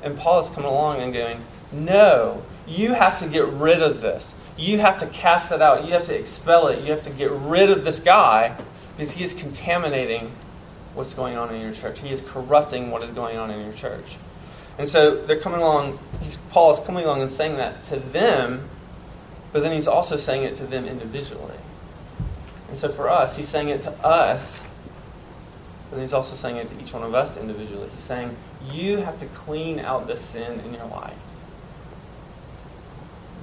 And 0.02 0.18
Paul 0.18 0.40
is 0.40 0.49
coming 0.49 0.68
along 0.71 1.00
and 1.00 1.12
going, 1.12 1.44
no, 1.73 2.42
you 2.66 2.94
have 2.94 3.18
to 3.21 3.28
get 3.28 3.47
rid 3.47 3.82
of 3.82 4.00
this. 4.00 4.35
You 4.56 4.78
have 4.78 4.99
to 4.99 5.06
cast 5.06 5.52
it 5.52 5.62
out. 5.62 5.85
You 5.85 5.92
have 5.92 6.04
to 6.04 6.18
expel 6.18 6.68
it. 6.68 6.85
You 6.85 6.90
have 6.92 7.02
to 7.02 7.11
get 7.11 7.30
rid 7.30 7.71
of 7.71 7.85
this 7.85 7.99
guy 7.99 8.56
because 8.97 9.12
he 9.12 9.25
is 9.25 9.32
contaminating 9.32 10.32
what's 10.94 11.14
going 11.14 11.37
on 11.37 11.54
in 11.54 11.61
your 11.61 11.73
church. 11.73 12.00
He 12.00 12.11
is 12.11 12.23
corrupting 12.23 12.90
what 12.90 13.02
is 13.02 13.11
going 13.11 13.38
on 13.38 13.50
in 13.50 13.64
your 13.64 13.73
church. 13.73 14.18
And 14.79 14.88
so 14.88 15.14
they're 15.14 15.41
coming 15.41 15.61
along, 15.61 15.99
Paul 16.50 16.73
is 16.73 16.81
coming 16.81 17.05
along 17.05 17.23
and 17.23 17.31
saying 17.31 17.57
that 17.57 17.83
to 17.85 17.97
them, 17.97 18.69
but 19.52 19.62
then 19.62 19.73
he's 19.73 19.88
also 19.88 20.17
saying 20.17 20.45
it 20.45 20.55
to 20.57 20.64
them 20.64 20.87
individually. 20.87 21.57
And 22.69 22.79
so 22.79 22.88
for 22.88 23.11
us, 23.11 23.37
he's 23.37 23.49
saying 23.49 23.69
it 23.69 23.83
to 23.83 23.93
us, 24.05 24.62
but 25.91 26.00
he's 26.00 26.14
also 26.14 26.35
saying 26.35 26.57
it 26.57 26.71
to 26.71 26.81
each 26.81 26.95
one 26.95 27.02
of 27.02 27.14
us 27.14 27.37
individually. 27.37 27.88
He's 27.91 27.99
saying, 27.99 28.35
you 28.71 28.99
have 28.99 29.19
to 29.19 29.26
clean 29.26 29.79
out 29.79 30.07
the 30.07 30.17
sin 30.17 30.59
in 30.61 30.73
your 30.73 30.87
life. 30.87 31.14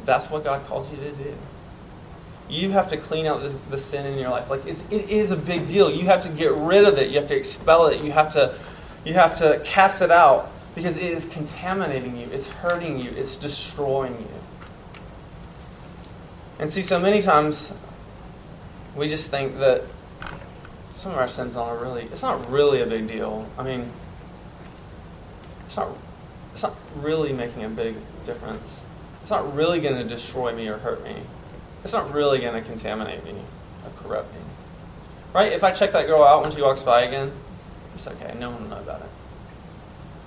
That's 0.06 0.32
what 0.32 0.44
God 0.44 0.66
calls 0.66 0.90
you 0.92 0.98
to 0.98 1.12
do 1.12 1.36
you 2.50 2.72
have 2.72 2.88
to 2.90 2.98
clean 2.98 3.28
out 3.28 3.42
this, 3.42 3.56
the 3.70 3.78
sin 3.78 4.06
in 4.08 4.18
your 4.18 4.32
life. 4.32 4.50
Like 4.50 4.66
it, 4.66 4.82
it 4.90 5.10
is 5.10 5.32
a 5.32 5.36
big 5.36 5.68
deal. 5.68 5.92
You 5.92 6.06
have 6.08 6.24
to 6.24 6.30
get 6.30 6.52
rid 6.54 6.84
of 6.86 6.98
it. 6.98 7.12
You 7.12 7.20
have 7.20 7.28
to 7.28 7.36
expel 7.36 7.88
it. 7.88 8.02
You 8.02 8.12
have 8.12 8.34
to, 8.34 8.56
you 9.06 9.14
have 9.14 9.38
to 9.38 9.62
cast 9.64 10.02
it 10.02 10.12
out 10.12 10.52
because 10.76 10.98
it 10.98 11.12
is 11.12 11.26
contaminating 11.26 12.18
you. 12.18 12.28
It's 12.32 12.48
hurting 12.48 13.00
you. 13.00 13.12
It's 13.12 13.36
destroying 13.36 14.14
you. 14.14 14.28
And 16.60 16.72
see, 16.72 16.82
so 16.82 17.00
many 17.00 17.22
times 17.22 17.74
we 18.96 19.08
just 19.08 19.30
think 19.30 19.58
that 19.60 19.84
some 20.94 21.14
of 21.14 21.18
our 21.18 21.28
sins 21.28 21.56
aren't 21.56 21.82
really. 21.82 22.04
It's 22.04 22.22
not 22.22 22.50
really 22.50 22.82
a 22.82 22.86
big 22.86 23.08
deal. 23.08 23.48
I 23.58 23.64
mean, 23.64 23.92
it's 25.66 25.78
not. 25.78 25.90
It's 26.52 26.64
not 26.64 26.76
really 26.96 27.32
making 27.32 27.64
a 27.64 27.70
big 27.70 27.96
difference. 28.24 28.84
It's 29.22 29.32
not 29.32 29.54
really 29.56 29.80
going 29.80 29.96
to 29.96 30.04
destroy 30.04 30.54
me 30.54 30.68
or 30.68 30.78
hurt 30.78 31.04
me 31.04 31.16
it's 31.84 31.94
not 31.94 32.12
really 32.14 32.40
going 32.40 32.62
to 32.62 32.68
contaminate 32.68 33.24
me 33.24 33.36
or 33.86 33.92
corrupt 33.98 34.34
me. 34.34 34.40
Right? 35.34 35.54
If 35.54 35.64
I 35.64 35.72
check 35.72 35.92
that 35.92 36.08
girl 36.08 36.24
out 36.24 36.42
when 36.42 36.52
she 36.52 36.62
walks 36.62 36.84
by 36.84 37.04
again, 37.04 37.32
it's 37.96 38.08
okay. 38.08 38.36
No 38.40 38.50
one 38.52 38.64
will 38.64 38.70
know 38.70 38.82
about 38.82 39.02
it. 39.02 39.10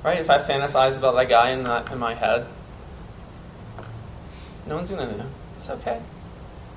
Right? 0.04 0.18
If 0.18 0.30
I 0.30 0.38
fantasize 0.38 0.97
about 0.97 1.14
that 1.14 1.28
guy 1.28 1.50
in, 1.50 1.64
that, 1.64 1.90
in 1.92 1.99
my 1.99 2.14
head, 2.14 2.47
no 4.66 4.76
one's 4.76 4.90
going 4.90 5.09
to 5.09 5.16
know. 5.16 5.26
It's 5.56 5.71
okay. 5.71 6.00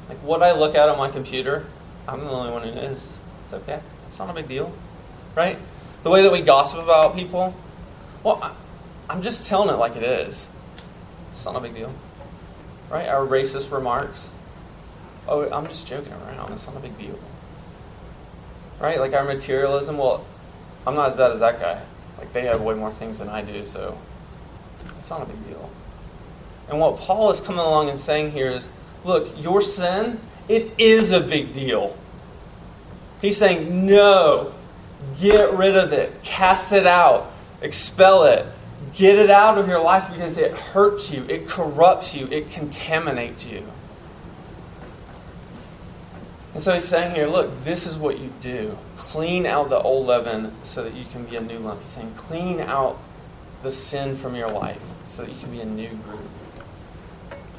Like 0.10 0.17
what 0.20 0.44
I 0.44 0.51
look 0.51 0.75
at 0.75 0.89
on 0.89 0.98
my 0.98 1.10
computer, 1.10 1.65
I'm 2.08 2.20
the 2.20 2.29
only 2.29 2.51
one 2.51 2.63
who 2.63 2.75
knows. 2.75 3.17
It's 3.46 3.53
okay. 3.53 3.79
It's 4.08 4.20
not 4.20 4.29
a 4.29 4.34
big 4.34 4.48
deal. 4.48 4.72
Right? 5.36 5.58
The 6.03 6.10
way 6.10 6.22
that 6.22 6.32
we 6.32 6.41
gossip 6.41 6.79
about 6.79 7.15
people, 7.15 7.55
well, 8.24 8.55
I'm 9.10 9.22
just 9.22 9.48
telling 9.48 9.70
it 9.70 9.77
like 9.77 9.96
it 9.96 10.03
is. 10.03 10.48
It's 11.32 11.46
not 11.46 11.55
a 11.55 11.60
big 11.60 11.74
deal. 11.74 11.91
Right? 12.91 13.08
Our 13.08 13.25
racist 13.25 13.72
remarks. 13.72 14.29
Oh, 15.27 15.50
I'm 15.51 15.67
just 15.67 15.88
joking 15.88 16.13
around. 16.13 16.53
It's 16.53 16.67
not 16.67 16.77
a 16.77 16.79
big 16.79 16.96
deal. 17.00 17.17
Right? 18.79 19.00
Like 19.00 19.13
our 19.13 19.24
materialism, 19.24 19.98
well, 19.98 20.25
I'm 20.86 20.94
not 20.94 21.10
as 21.10 21.15
bad 21.15 21.32
as 21.32 21.39
that 21.39 21.60
guy. 21.60 21.82
Like 22.17 22.31
they 22.34 22.43
have 22.43 22.62
way 22.62 22.75
more 22.75 22.91
things 22.91 23.19
than 23.19 23.29
I 23.29 23.41
do, 23.41 23.65
so 23.65 23.98
it's 25.00 25.10
not 25.10 25.22
a 25.22 25.25
big 25.25 25.48
deal. 25.48 25.69
And 26.69 26.79
what 26.79 26.98
Paul 26.98 27.31
is 27.31 27.41
coming 27.41 27.60
along 27.60 27.89
and 27.89 27.98
saying 27.98 28.31
here 28.31 28.50
is 28.50 28.69
look, 29.03 29.41
your 29.41 29.62
sin, 29.62 30.19
it 30.50 30.74
is 30.77 31.12
a 31.12 31.19
big 31.19 31.53
deal. 31.53 31.98
He's 33.22 33.38
saying, 33.38 33.86
no, 33.86 34.53
get 35.19 35.53
rid 35.53 35.75
of 35.75 35.93
it, 35.93 36.22
cast 36.24 36.74
it 36.74 36.86
out, 36.86 37.31
expel 37.62 38.24
it, 38.25 38.45
get 38.93 39.17
it 39.17 39.29
out 39.29 39.57
of 39.57 39.67
your 39.67 39.81
life 39.81 40.12
because 40.12 40.38
it 40.38 40.51
hurts 40.51 41.12
you, 41.12 41.25
it 41.29 41.48
corrupts 41.48 42.13
you, 42.15 42.27
it 42.27 42.51
contaminates 42.51 43.45
you. 43.45 43.63
And 46.55 46.63
so 46.63 46.74
he's 46.74 46.85
saying 46.85 47.13
here, 47.13 47.27
look, 47.27 47.65
this 47.65 47.85
is 47.85 47.97
what 47.97 48.17
you 48.17 48.31
do. 48.39 48.77
Clean 48.95 49.45
out 49.45 49.69
the 49.69 49.77
old 49.77 50.07
leaven 50.07 50.53
so 50.63 50.85
that 50.85 50.93
you 50.93 51.03
can 51.03 51.25
be 51.25 51.35
a 51.35 51.41
new 51.41 51.59
lump. 51.59 51.81
He's 51.81 51.89
saying, 51.89 52.13
clean 52.15 52.62
out 52.62 52.97
the 53.62 53.74
sin 53.74 54.15
from 54.15 54.35
your 54.35 54.50
life 54.50 54.81
so 55.05 55.25
that 55.25 55.33
you 55.33 55.38
can 55.38 55.51
be 55.51 55.59
a 55.59 55.65
new 55.65 55.89
group. 55.89 56.29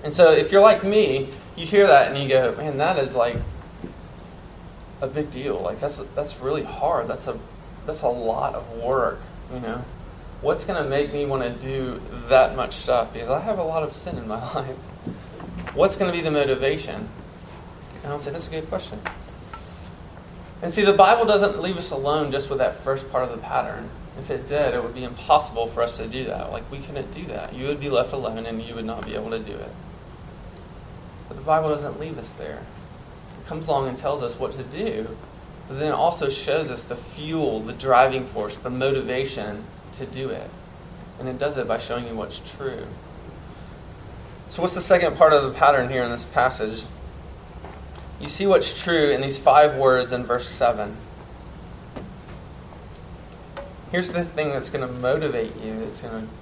And 0.02 0.14
so 0.14 0.32
if 0.32 0.50
you're 0.50 0.62
like 0.62 0.82
me, 0.82 1.28
you 1.56 1.66
hear 1.66 1.86
that 1.86 2.10
and 2.10 2.22
you 2.22 2.26
go, 2.26 2.56
man, 2.56 2.78
that 2.78 2.98
is 2.98 3.14
like 3.14 3.36
a 5.02 5.06
big 5.06 5.30
deal. 5.30 5.60
Like 5.60 5.78
that's 5.78 5.98
that's 6.14 6.40
really 6.40 6.64
hard. 6.64 7.06
That's 7.06 7.26
a 7.26 7.38
that's 7.84 8.00
a 8.00 8.08
lot 8.08 8.54
of 8.54 8.78
work, 8.78 9.20
you 9.52 9.60
know. 9.60 9.84
What's 10.40 10.64
going 10.64 10.82
to 10.82 10.88
make 10.88 11.12
me 11.12 11.26
want 11.26 11.42
to 11.42 11.50
do 11.50 12.00
that 12.28 12.56
much 12.56 12.72
stuff 12.72 13.12
because 13.12 13.28
I 13.28 13.40
have 13.40 13.58
a 13.58 13.62
lot 13.62 13.82
of 13.82 13.94
sin 13.94 14.16
in 14.16 14.26
my 14.26 14.40
life. 14.54 14.76
What's 15.74 15.98
going 15.98 16.10
to 16.10 16.16
be 16.16 16.22
the 16.22 16.30
motivation? 16.30 17.10
And 18.06 18.12
I'll 18.12 18.20
say 18.20 18.30
that's 18.30 18.46
a 18.46 18.52
good 18.52 18.68
question. 18.68 19.00
And 20.62 20.72
see, 20.72 20.84
the 20.84 20.92
Bible 20.92 21.24
doesn't 21.24 21.60
leave 21.60 21.76
us 21.76 21.90
alone 21.90 22.30
just 22.30 22.48
with 22.48 22.60
that 22.60 22.76
first 22.76 23.10
part 23.10 23.24
of 23.24 23.32
the 23.32 23.38
pattern. 23.38 23.90
If 24.16 24.30
it 24.30 24.46
did, 24.46 24.74
it 24.74 24.82
would 24.84 24.94
be 24.94 25.02
impossible 25.02 25.66
for 25.66 25.82
us 25.82 25.96
to 25.96 26.06
do 26.06 26.26
that. 26.26 26.52
Like, 26.52 26.70
we 26.70 26.78
couldn't 26.78 27.12
do 27.12 27.24
that. 27.24 27.52
You 27.52 27.66
would 27.66 27.80
be 27.80 27.90
left 27.90 28.12
alone 28.12 28.46
and 28.46 28.62
you 28.62 28.76
would 28.76 28.84
not 28.84 29.04
be 29.04 29.16
able 29.16 29.30
to 29.30 29.40
do 29.40 29.54
it. 29.54 29.72
But 31.26 31.36
the 31.36 31.42
Bible 31.42 31.68
doesn't 31.70 31.98
leave 31.98 32.16
us 32.16 32.32
there. 32.34 32.62
It 33.40 33.46
comes 33.48 33.66
along 33.66 33.88
and 33.88 33.98
tells 33.98 34.22
us 34.22 34.38
what 34.38 34.52
to 34.52 34.62
do, 34.62 35.08
but 35.66 35.80
then 35.80 35.88
it 35.88 35.94
also 35.94 36.28
shows 36.28 36.70
us 36.70 36.82
the 36.82 36.94
fuel, 36.94 37.58
the 37.58 37.72
driving 37.72 38.24
force, 38.24 38.56
the 38.56 38.70
motivation 38.70 39.64
to 39.94 40.06
do 40.06 40.30
it. 40.30 40.48
And 41.18 41.28
it 41.28 41.38
does 41.38 41.58
it 41.58 41.66
by 41.66 41.78
showing 41.78 42.06
you 42.06 42.14
what's 42.14 42.38
true. 42.56 42.86
So, 44.48 44.62
what's 44.62 44.76
the 44.76 44.80
second 44.80 45.16
part 45.16 45.32
of 45.32 45.42
the 45.42 45.58
pattern 45.58 45.90
here 45.90 46.04
in 46.04 46.10
this 46.12 46.24
passage? 46.24 46.84
You 48.20 48.28
see 48.28 48.46
what's 48.46 48.82
true 48.82 49.10
in 49.10 49.20
these 49.20 49.38
five 49.38 49.76
words 49.76 50.12
in 50.12 50.24
verse 50.24 50.48
7. 50.48 50.96
Here's 53.90 54.08
the 54.08 54.24
thing 54.24 54.50
that's 54.50 54.70
going 54.70 54.86
to 54.86 54.92
motivate 54.92 55.56
you, 55.62 55.80
that's 55.80 56.02
going 56.02 56.26
to, 56.26 56.32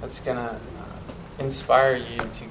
that's 0.00 0.20
going 0.20 0.36
to 0.36 0.54
uh, 0.54 0.58
inspire 1.38 1.96
you 1.96 2.18
to 2.18 2.44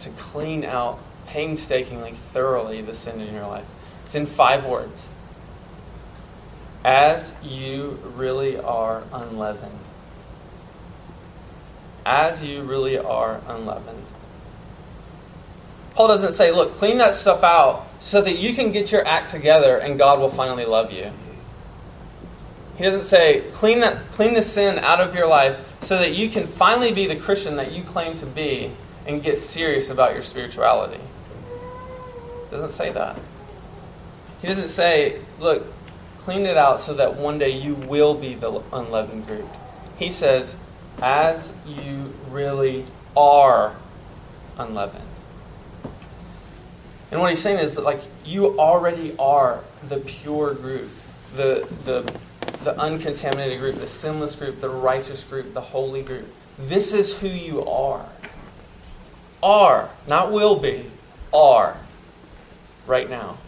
to 0.00 0.10
clean 0.10 0.64
out 0.64 1.00
painstakingly, 1.26 2.12
thoroughly 2.12 2.80
the 2.80 2.94
sin 2.94 3.20
in 3.20 3.34
your 3.34 3.46
life. 3.46 3.68
It's 4.04 4.14
in 4.14 4.26
five 4.26 4.64
words. 4.64 5.06
As 6.84 7.32
you 7.42 7.98
really 8.14 8.58
are 8.58 9.02
unleavened. 9.12 9.80
As 12.04 12.44
you 12.44 12.62
really 12.62 12.96
are 12.96 13.40
unleavened. 13.48 14.10
Paul 15.96 16.08
doesn't 16.08 16.32
say, 16.32 16.52
look, 16.52 16.74
clean 16.74 16.98
that 16.98 17.14
stuff 17.14 17.42
out 17.42 17.86
so 18.00 18.20
that 18.20 18.38
you 18.38 18.54
can 18.54 18.70
get 18.70 18.92
your 18.92 19.06
act 19.06 19.30
together 19.30 19.78
and 19.78 19.98
God 19.98 20.20
will 20.20 20.28
finally 20.28 20.66
love 20.66 20.92
you. 20.92 21.10
He 22.76 22.84
doesn't 22.84 23.04
say, 23.04 23.42
clean, 23.54 23.80
that, 23.80 24.10
clean 24.12 24.34
the 24.34 24.42
sin 24.42 24.78
out 24.78 25.00
of 25.00 25.14
your 25.14 25.26
life 25.26 25.58
so 25.80 25.98
that 25.98 26.14
you 26.14 26.28
can 26.28 26.46
finally 26.46 26.92
be 26.92 27.06
the 27.06 27.16
Christian 27.16 27.56
that 27.56 27.72
you 27.72 27.82
claim 27.82 28.12
to 28.16 28.26
be 28.26 28.70
and 29.06 29.22
get 29.22 29.38
serious 29.38 29.88
about 29.88 30.12
your 30.12 30.22
spirituality. 30.22 31.00
It 31.00 32.50
doesn't 32.50 32.68
say 32.68 32.92
that. 32.92 33.18
He 34.42 34.48
doesn't 34.48 34.68
say, 34.68 35.18
look, 35.40 35.64
clean 36.18 36.44
it 36.44 36.58
out 36.58 36.82
so 36.82 36.92
that 36.92 37.16
one 37.16 37.38
day 37.38 37.58
you 37.58 37.74
will 37.74 38.12
be 38.12 38.34
the 38.34 38.62
unleavened 38.70 39.26
group. 39.26 39.48
He 39.98 40.10
says, 40.10 40.58
as 41.00 41.54
you 41.66 42.12
really 42.28 42.84
are 43.16 43.74
unleavened. 44.58 45.04
And 47.10 47.20
what 47.20 47.30
he's 47.30 47.40
saying 47.40 47.58
is 47.58 47.74
that 47.74 47.84
like 47.84 48.00
you 48.24 48.58
already 48.58 49.16
are 49.18 49.62
the 49.88 49.98
pure 49.98 50.54
group, 50.54 50.90
the 51.34 51.66
the 51.84 52.12
the 52.64 52.78
uncontaminated 52.78 53.60
group, 53.60 53.76
the 53.76 53.86
sinless 53.86 54.36
group, 54.36 54.60
the 54.60 54.68
righteous 54.68 55.22
group, 55.22 55.54
the 55.54 55.60
holy 55.60 56.02
group. 56.02 56.26
This 56.58 56.92
is 56.92 57.18
who 57.18 57.28
you 57.28 57.64
are 57.64 58.06
are, 59.46 59.90
not 60.08 60.32
will 60.32 60.58
be, 60.58 60.86
are 61.32 61.76
right 62.86 63.08
now. 63.08 63.38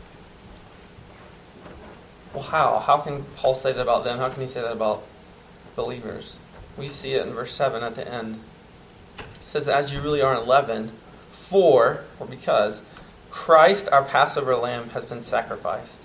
Well, 2.33 2.45
how? 2.45 2.79
How 2.79 2.99
can 2.99 3.25
Paul 3.37 3.55
say 3.55 3.73
that 3.73 3.81
about 3.81 4.05
them? 4.05 4.19
How 4.19 4.29
can 4.29 4.43
he 4.43 4.47
say 4.47 4.61
that 4.61 4.73
about 4.73 5.03
believers? 5.75 6.39
We 6.77 6.89
see 6.89 7.15
it 7.15 7.27
in 7.27 7.33
verse 7.33 7.53
7 7.53 7.83
at 7.83 7.95
the 7.95 8.07
end. 8.07 8.39
It 9.19 9.25
says, 9.47 9.69
As 9.69 9.93
you 9.93 10.01
really 10.01 10.23
are 10.23 10.39
unleavened, 10.39 10.93
for, 11.33 12.05
or 12.21 12.27
because, 12.27 12.81
Christ, 13.31 13.89
our 13.91 14.03
Passover 14.03 14.57
lamb, 14.57 14.91
has 14.91 15.05
been 15.05 15.23
sacrificed. 15.23 16.01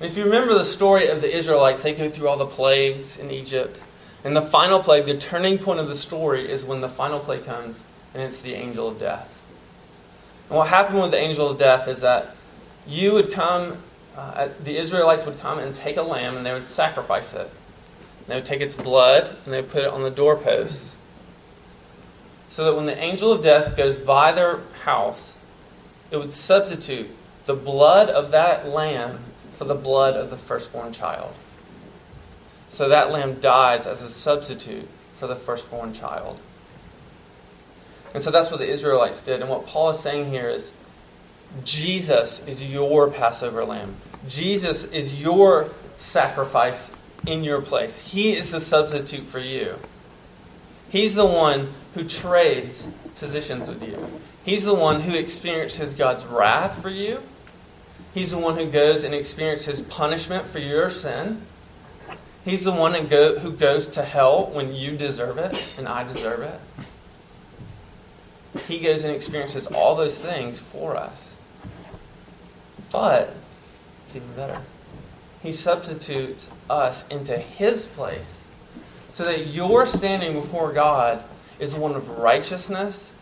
If 0.00 0.16
you 0.16 0.24
remember 0.24 0.54
the 0.54 0.64
story 0.64 1.08
of 1.08 1.20
the 1.20 1.34
Israelites, 1.34 1.82
they 1.82 1.94
go 1.94 2.10
through 2.10 2.28
all 2.28 2.36
the 2.36 2.46
plagues 2.46 3.16
in 3.16 3.30
Egypt. 3.30 3.80
And 4.24 4.36
the 4.36 4.42
final 4.42 4.80
plague, 4.80 5.06
the 5.06 5.16
turning 5.16 5.58
point 5.58 5.80
of 5.80 5.88
the 5.88 5.94
story, 5.94 6.50
is 6.50 6.64
when 6.64 6.80
the 6.80 6.88
final 6.88 7.20
plague 7.20 7.44
comes 7.44 7.82
and 8.14 8.22
it's 8.22 8.40
the 8.40 8.54
angel 8.54 8.88
of 8.88 8.98
death. 8.98 9.42
And 10.48 10.58
what 10.58 10.68
happened 10.68 11.00
with 11.00 11.10
the 11.12 11.18
angel 11.20 11.48
of 11.48 11.58
death 11.58 11.88
is 11.88 12.00
that 12.00 12.36
you 12.86 13.12
would 13.14 13.32
come, 13.32 13.78
uh, 14.16 14.48
the 14.62 14.76
Israelites 14.76 15.24
would 15.24 15.40
come 15.40 15.58
and 15.58 15.74
take 15.74 15.96
a 15.96 16.02
lamb 16.02 16.36
and 16.36 16.44
they 16.44 16.52
would 16.52 16.66
sacrifice 16.66 17.32
it. 17.32 17.50
They 18.26 18.34
would 18.34 18.44
take 18.44 18.60
its 18.60 18.74
blood 18.74 19.28
and 19.44 19.52
they 19.52 19.60
would 19.60 19.70
put 19.70 19.82
it 19.82 19.88
on 19.88 20.02
the 20.02 20.10
doorpost. 20.10 20.94
So 22.48 22.64
that 22.64 22.76
when 22.76 22.86
the 22.86 22.98
angel 22.98 23.32
of 23.32 23.42
death 23.42 23.76
goes 23.76 23.96
by 23.96 24.32
their 24.32 24.60
house, 24.84 25.32
it 26.12 26.18
would 26.18 26.30
substitute 26.30 27.10
the 27.46 27.54
blood 27.54 28.10
of 28.10 28.30
that 28.30 28.68
lamb 28.68 29.18
for 29.54 29.64
the 29.64 29.74
blood 29.74 30.14
of 30.14 30.30
the 30.30 30.36
firstborn 30.36 30.92
child. 30.92 31.34
So 32.68 32.90
that 32.90 33.10
lamb 33.10 33.40
dies 33.40 33.86
as 33.86 34.02
a 34.02 34.10
substitute 34.10 34.86
for 35.14 35.26
the 35.26 35.34
firstborn 35.34 35.94
child. 35.94 36.38
And 38.14 38.22
so 38.22 38.30
that's 38.30 38.50
what 38.50 38.60
the 38.60 38.68
Israelites 38.68 39.20
did. 39.20 39.40
And 39.40 39.48
what 39.48 39.66
Paul 39.66 39.90
is 39.90 40.00
saying 40.00 40.30
here 40.30 40.48
is 40.48 40.70
Jesus 41.64 42.46
is 42.46 42.62
your 42.62 43.10
Passover 43.10 43.64
lamb. 43.64 43.96
Jesus 44.28 44.84
is 44.84 45.20
your 45.20 45.70
sacrifice 45.96 46.94
in 47.26 47.42
your 47.42 47.62
place. 47.62 47.98
He 47.98 48.32
is 48.32 48.50
the 48.50 48.60
substitute 48.60 49.24
for 49.24 49.38
you. 49.38 49.76
He's 50.90 51.14
the 51.14 51.26
one 51.26 51.72
who 51.94 52.04
trades 52.04 52.86
positions 53.18 53.68
with 53.68 53.82
you. 53.82 53.98
He's 54.44 54.64
the 54.64 54.74
one 54.74 55.00
who 55.00 55.14
experiences 55.14 55.94
God's 55.94 56.26
wrath 56.26 56.82
for 56.82 56.90
you. 56.90 57.22
He's 58.12 58.32
the 58.32 58.38
one 58.38 58.56
who 58.56 58.68
goes 58.68 59.04
and 59.04 59.14
experiences 59.14 59.80
punishment 59.82 60.44
for 60.44 60.58
your 60.58 60.90
sin. 60.90 61.42
He's 62.44 62.64
the 62.64 62.72
one 62.72 62.92
who 62.94 63.52
goes 63.52 63.86
to 63.88 64.02
hell 64.02 64.50
when 64.52 64.74
you 64.74 64.96
deserve 64.96 65.38
it 65.38 65.56
and 65.78 65.86
I 65.86 66.02
deserve 66.04 66.40
it. 66.40 66.60
He 68.66 68.80
goes 68.80 69.04
and 69.04 69.14
experiences 69.14 69.66
all 69.68 69.94
those 69.94 70.18
things 70.18 70.58
for 70.58 70.96
us. 70.96 71.34
But 72.90 73.34
it's 74.04 74.16
even 74.16 74.32
better. 74.34 74.60
He 75.42 75.52
substitutes 75.52 76.50
us 76.68 77.06
into 77.08 77.38
His 77.38 77.86
place 77.86 78.44
so 79.10 79.24
that 79.24 79.46
your 79.46 79.86
standing 79.86 80.34
before 80.34 80.72
God 80.72 81.22
is 81.58 81.74
one 81.74 81.94
of 81.94 82.08
righteousness 82.18 83.12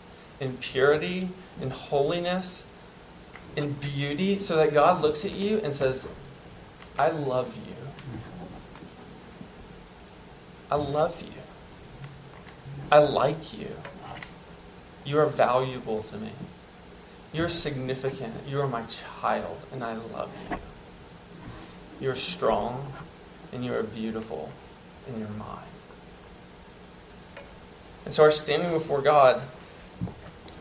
and 0.40 0.58
purity 0.60 1.28
in 1.60 1.70
holiness 1.70 2.64
in 3.56 3.72
beauty, 3.72 4.38
so 4.38 4.56
that 4.56 4.72
God 4.72 5.02
looks 5.02 5.24
at 5.24 5.32
you 5.32 5.58
and 5.58 5.74
says, 5.74 6.06
I 6.98 7.10
love 7.10 7.56
you. 7.56 7.74
I 10.70 10.76
love 10.76 11.20
you. 11.20 11.42
I 12.92 12.98
like 12.98 13.52
you. 13.52 13.74
You 15.04 15.18
are 15.18 15.26
valuable 15.26 16.02
to 16.04 16.16
me. 16.16 16.30
You're 17.32 17.48
significant. 17.48 18.34
You 18.46 18.60
are 18.60 18.68
my 18.68 18.84
child, 18.84 19.58
and 19.72 19.82
I 19.82 19.94
love 19.96 20.30
you. 20.48 20.58
You're 22.00 22.14
strong, 22.14 22.92
and 23.52 23.64
you 23.64 23.74
are 23.74 23.82
beautiful, 23.82 24.52
and 25.08 25.18
you're 25.18 25.28
mine. 25.30 25.66
And 28.04 28.14
so 28.14 28.22
our 28.22 28.30
standing 28.30 28.70
before 28.70 29.02
God 29.02 29.42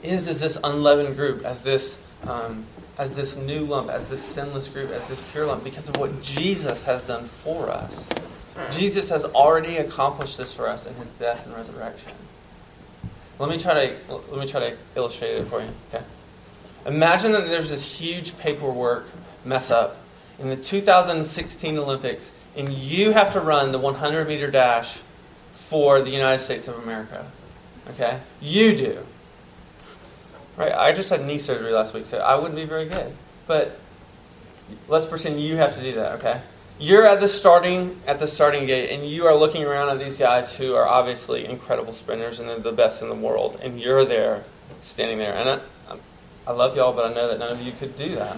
is 0.04 0.28
as 0.28 0.40
this 0.42 0.58
unleavened 0.64 1.16
group, 1.16 1.44
as 1.46 1.64
this 1.64 2.02
um, 2.28 2.66
as 2.98 3.14
this 3.14 3.38
new 3.38 3.62
lump, 3.62 3.90
as 3.90 4.08
this 4.08 4.22
sinless 4.22 4.68
group, 4.68 4.92
as 4.92 5.08
this 5.08 5.22
pure 5.32 5.46
lump, 5.46 5.64
because 5.64 5.88
of 5.88 5.96
what 5.98 6.22
Jesus 6.22 6.84
has 6.84 7.08
done 7.08 7.24
for 7.24 7.70
us. 7.70 8.06
Jesus 8.72 9.10
has 9.10 9.24
already 9.24 9.78
accomplished 9.78 10.38
this 10.38 10.54
for 10.54 10.68
us 10.68 10.86
in 10.86 10.94
his 10.96 11.10
death 11.12 11.46
and 11.46 11.56
resurrection. 11.56 12.12
Let 13.40 13.50
me 13.50 13.58
try 13.58 13.88
to 13.88 14.14
let 14.32 14.40
me 14.40 14.48
try 14.48 14.70
to 14.70 14.78
illustrate 14.96 15.36
it 15.36 15.46
for 15.46 15.62
you. 15.62 15.70
Okay. 15.94 16.04
Imagine 16.86 17.32
that 17.32 17.46
there's 17.46 17.70
this 17.70 18.00
huge 18.00 18.38
paperwork 18.38 19.08
mess 19.46 19.72
up 19.72 19.98
in 20.40 20.50
the 20.50 20.58
2016 20.58 21.78
Olympics, 21.78 22.32
and 22.58 22.74
you 22.74 23.12
have 23.12 23.32
to 23.34 23.40
run 23.40 23.72
the 23.72 23.78
100 23.78 24.28
meter 24.28 24.52
dash 24.52 25.00
for 25.52 26.02
the 26.02 26.10
United 26.10 26.44
States 26.44 26.68
of 26.68 26.78
America. 26.84 27.26
Okay? 27.92 28.20
You 28.42 28.76
do. 28.76 29.06
Right? 30.60 30.74
I 30.74 30.92
just 30.92 31.10
had 31.10 31.26
knee 31.26 31.38
surgery 31.38 31.72
last 31.72 31.94
week, 31.94 32.06
so 32.06 32.18
I 32.18 32.36
wouldn't 32.36 32.58
be 32.58 32.66
very 32.66 32.86
good. 32.90 33.16
But 33.48 33.80
let's 34.90 35.06
pretend 35.06 35.42
you 35.42 35.56
have 35.56 35.74
to 35.76 35.82
do 35.82 35.96
that, 35.96 36.20
okay? 36.20 36.42
You're 36.78 37.08
at 37.08 37.22
the 37.22 37.30
starting 37.30 37.98
at 38.06 38.20
the 38.20 38.28
starting 38.28 38.66
gate 38.66 38.90
and 38.92 39.10
you 39.10 39.26
are 39.26 39.36
looking 39.36 39.64
around 39.64 39.90
at 39.90 40.00
these 40.00 40.18
guys 40.18 40.56
who 40.56 40.76
are 40.76 40.88
obviously 40.88 41.46
incredible 41.46 41.94
sprinters 41.94 42.40
and 42.40 42.48
they're 42.48 42.60
the 42.60 42.72
best 42.72 43.02
in 43.02 43.10
the 43.10 43.16
world 43.16 43.60
and 43.62 43.80
you're 43.80 44.06
there 44.06 44.44
standing 44.80 45.18
there 45.18 45.34
and 45.34 45.62
I, 45.90 45.98
I 46.48 46.52
love 46.54 46.78
y'all 46.78 46.94
but 46.94 47.10
I 47.10 47.14
know 47.14 47.28
that 47.30 47.40
none 47.40 47.52
of 47.52 47.62
you 47.62 47.74
could 47.74 47.98
do 47.98 48.16
that. 48.16 48.38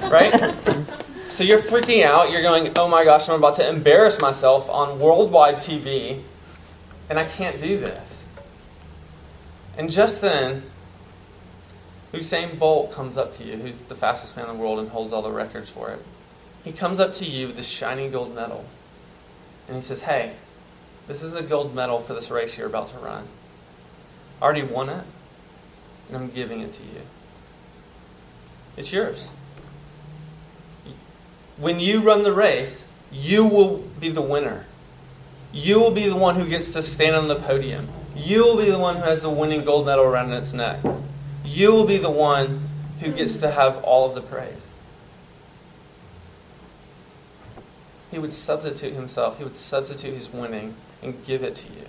right? 0.10 1.32
So 1.32 1.44
you're 1.44 1.58
freaking 1.58 2.02
out, 2.02 2.30
you're 2.30 2.42
going, 2.42 2.72
"Oh 2.76 2.88
my 2.88 3.04
gosh, 3.04 3.28
I'm 3.28 3.36
about 3.36 3.56
to 3.56 3.68
embarrass 3.68 4.20
myself 4.20 4.68
on 4.70 4.98
worldwide 4.98 5.56
TV 5.56 6.22
and 7.10 7.18
I 7.18 7.24
can't 7.24 7.60
do 7.60 7.78
this." 7.78 8.26
And 9.76 9.90
just 9.90 10.22
then 10.22 10.62
Usain 12.14 12.58
Bolt 12.58 12.92
comes 12.92 13.18
up 13.18 13.32
to 13.34 13.44
you, 13.44 13.56
who's 13.56 13.80
the 13.82 13.94
fastest 13.94 14.36
man 14.36 14.48
in 14.48 14.56
the 14.56 14.62
world 14.62 14.78
and 14.78 14.88
holds 14.88 15.12
all 15.12 15.22
the 15.22 15.30
records 15.30 15.70
for 15.70 15.90
it. 15.90 16.04
He 16.62 16.72
comes 16.72 16.98
up 17.00 17.12
to 17.14 17.24
you 17.24 17.48
with 17.48 17.56
this 17.56 17.68
shiny 17.68 18.08
gold 18.08 18.34
medal. 18.34 18.64
And 19.66 19.76
he 19.76 19.82
says, 19.82 20.02
Hey, 20.02 20.34
this 21.06 21.22
is 21.22 21.34
a 21.34 21.42
gold 21.42 21.74
medal 21.74 22.00
for 22.00 22.14
this 22.14 22.30
race 22.30 22.56
you're 22.56 22.66
about 22.66 22.88
to 22.88 22.98
run. 22.98 23.26
I 24.40 24.44
already 24.44 24.62
won 24.62 24.88
it, 24.88 25.04
and 26.08 26.16
I'm 26.16 26.30
giving 26.30 26.60
it 26.60 26.72
to 26.74 26.82
you. 26.82 27.02
It's 28.76 28.92
yours. 28.92 29.30
When 31.56 31.78
you 31.78 32.00
run 32.00 32.24
the 32.24 32.32
race, 32.32 32.86
you 33.12 33.44
will 33.44 33.78
be 34.00 34.08
the 34.08 34.22
winner. 34.22 34.66
You 35.52 35.78
will 35.78 35.92
be 35.92 36.08
the 36.08 36.16
one 36.16 36.34
who 36.34 36.48
gets 36.48 36.72
to 36.72 36.82
stand 36.82 37.14
on 37.14 37.28
the 37.28 37.36
podium. 37.36 37.88
You 38.16 38.44
will 38.44 38.56
be 38.56 38.70
the 38.70 38.78
one 38.78 38.96
who 38.96 39.02
has 39.02 39.22
the 39.22 39.30
winning 39.30 39.64
gold 39.64 39.86
medal 39.86 40.04
around 40.04 40.32
its 40.32 40.52
neck. 40.52 40.80
You 41.44 41.72
will 41.72 41.84
be 41.84 41.98
the 41.98 42.10
one 42.10 42.68
who 43.00 43.12
gets 43.12 43.38
to 43.38 43.50
have 43.50 43.82
all 43.84 44.08
of 44.08 44.14
the 44.14 44.22
praise. 44.22 44.60
He 48.10 48.18
would 48.18 48.32
substitute 48.32 48.94
himself, 48.94 49.38
he 49.38 49.44
would 49.44 49.56
substitute 49.56 50.14
his 50.14 50.32
winning 50.32 50.74
and 51.02 51.24
give 51.26 51.42
it 51.42 51.54
to 51.56 51.68
you. 51.68 51.86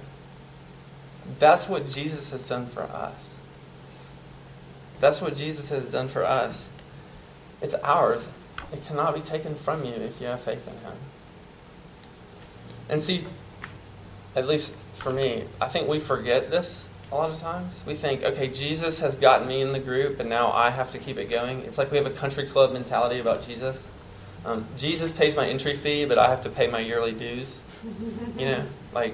That's 1.39 1.69
what 1.69 1.89
Jesus 1.89 2.31
has 2.31 2.47
done 2.47 2.65
for 2.65 2.83
us. 2.83 3.37
That's 4.99 5.21
what 5.21 5.35
Jesus 5.35 5.69
has 5.69 5.87
done 5.87 6.07
for 6.07 6.23
us. 6.23 6.67
It's 7.61 7.75
ours. 7.75 8.29
It 8.73 8.85
cannot 8.85 9.13
be 9.15 9.21
taken 9.21 9.55
from 9.55 9.85
you 9.85 9.93
if 9.93 10.19
you 10.19 10.27
have 10.27 10.41
faith 10.41 10.67
in 10.67 10.73
him. 10.79 10.97
And 12.89 13.01
see, 13.01 13.25
at 14.35 14.47
least 14.47 14.73
for 14.93 15.11
me, 15.11 15.43
I 15.59 15.67
think 15.67 15.87
we 15.87 15.99
forget 15.99 16.49
this 16.49 16.87
a 17.15 17.17
lot 17.17 17.29
of 17.29 17.39
times. 17.39 17.83
We 17.87 17.95
think, 17.95 18.23
okay, 18.23 18.49
Jesus 18.49 18.99
has 18.99 19.15
gotten 19.15 19.47
me 19.47 19.61
in 19.61 19.71
the 19.71 19.79
group, 19.79 20.19
and 20.19 20.29
now 20.29 20.51
I 20.51 20.69
have 20.69 20.91
to 20.91 20.97
keep 20.97 21.17
it 21.17 21.29
going. 21.29 21.61
It's 21.61 21.77
like 21.77 21.89
we 21.89 21.97
have 21.97 22.05
a 22.05 22.11
country 22.11 22.45
club 22.45 22.73
mentality 22.73 23.19
about 23.19 23.41
Jesus. 23.41 23.87
Um, 24.45 24.65
Jesus 24.77 25.11
pays 25.13 25.35
my 25.35 25.47
entry 25.47 25.75
fee, 25.75 26.05
but 26.05 26.19
I 26.19 26.29
have 26.29 26.43
to 26.43 26.49
pay 26.49 26.67
my 26.67 26.79
yearly 26.79 27.13
dues. 27.13 27.61
You 28.37 28.47
know, 28.47 28.63
like, 28.91 29.13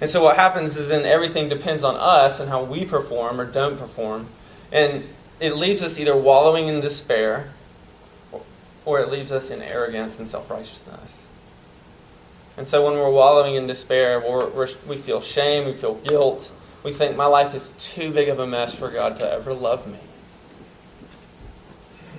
and 0.00 0.08
so 0.08 0.22
what 0.22 0.36
happens 0.36 0.78
is 0.78 0.88
then 0.88 1.04
everything 1.04 1.50
depends 1.50 1.84
on 1.84 1.94
us 1.94 2.40
and 2.40 2.48
how 2.48 2.64
we 2.64 2.86
perform 2.86 3.38
or 3.38 3.44
don't 3.44 3.78
perform, 3.78 4.28
and 4.72 5.04
it 5.40 5.56
leaves 5.56 5.82
us 5.82 5.98
either 5.98 6.16
wallowing 6.16 6.68
in 6.68 6.80
despair, 6.80 7.50
or, 8.86 9.00
it 9.00 9.10
leaves 9.10 9.30
us 9.30 9.50
in 9.50 9.60
arrogance 9.60 10.18
and 10.18 10.26
self 10.26 10.48
righteousness. 10.48 11.20
And 12.56 12.66
so 12.66 12.84
when 12.84 12.94
we're 12.94 13.10
wallowing 13.10 13.56
in 13.56 13.66
despair, 13.66 14.20
we're, 14.20 14.48
we're, 14.48 14.68
we 14.88 14.96
feel 14.96 15.20
shame, 15.20 15.66
we 15.66 15.74
feel 15.74 15.96
guilt, 15.96 16.50
we 16.86 16.92
think 16.92 17.16
my 17.16 17.26
life 17.26 17.52
is 17.52 17.70
too 17.78 18.12
big 18.12 18.28
of 18.28 18.38
a 18.38 18.46
mess 18.46 18.72
for 18.72 18.88
God 18.88 19.16
to 19.16 19.28
ever 19.28 19.52
love 19.52 19.88
me. 19.88 19.98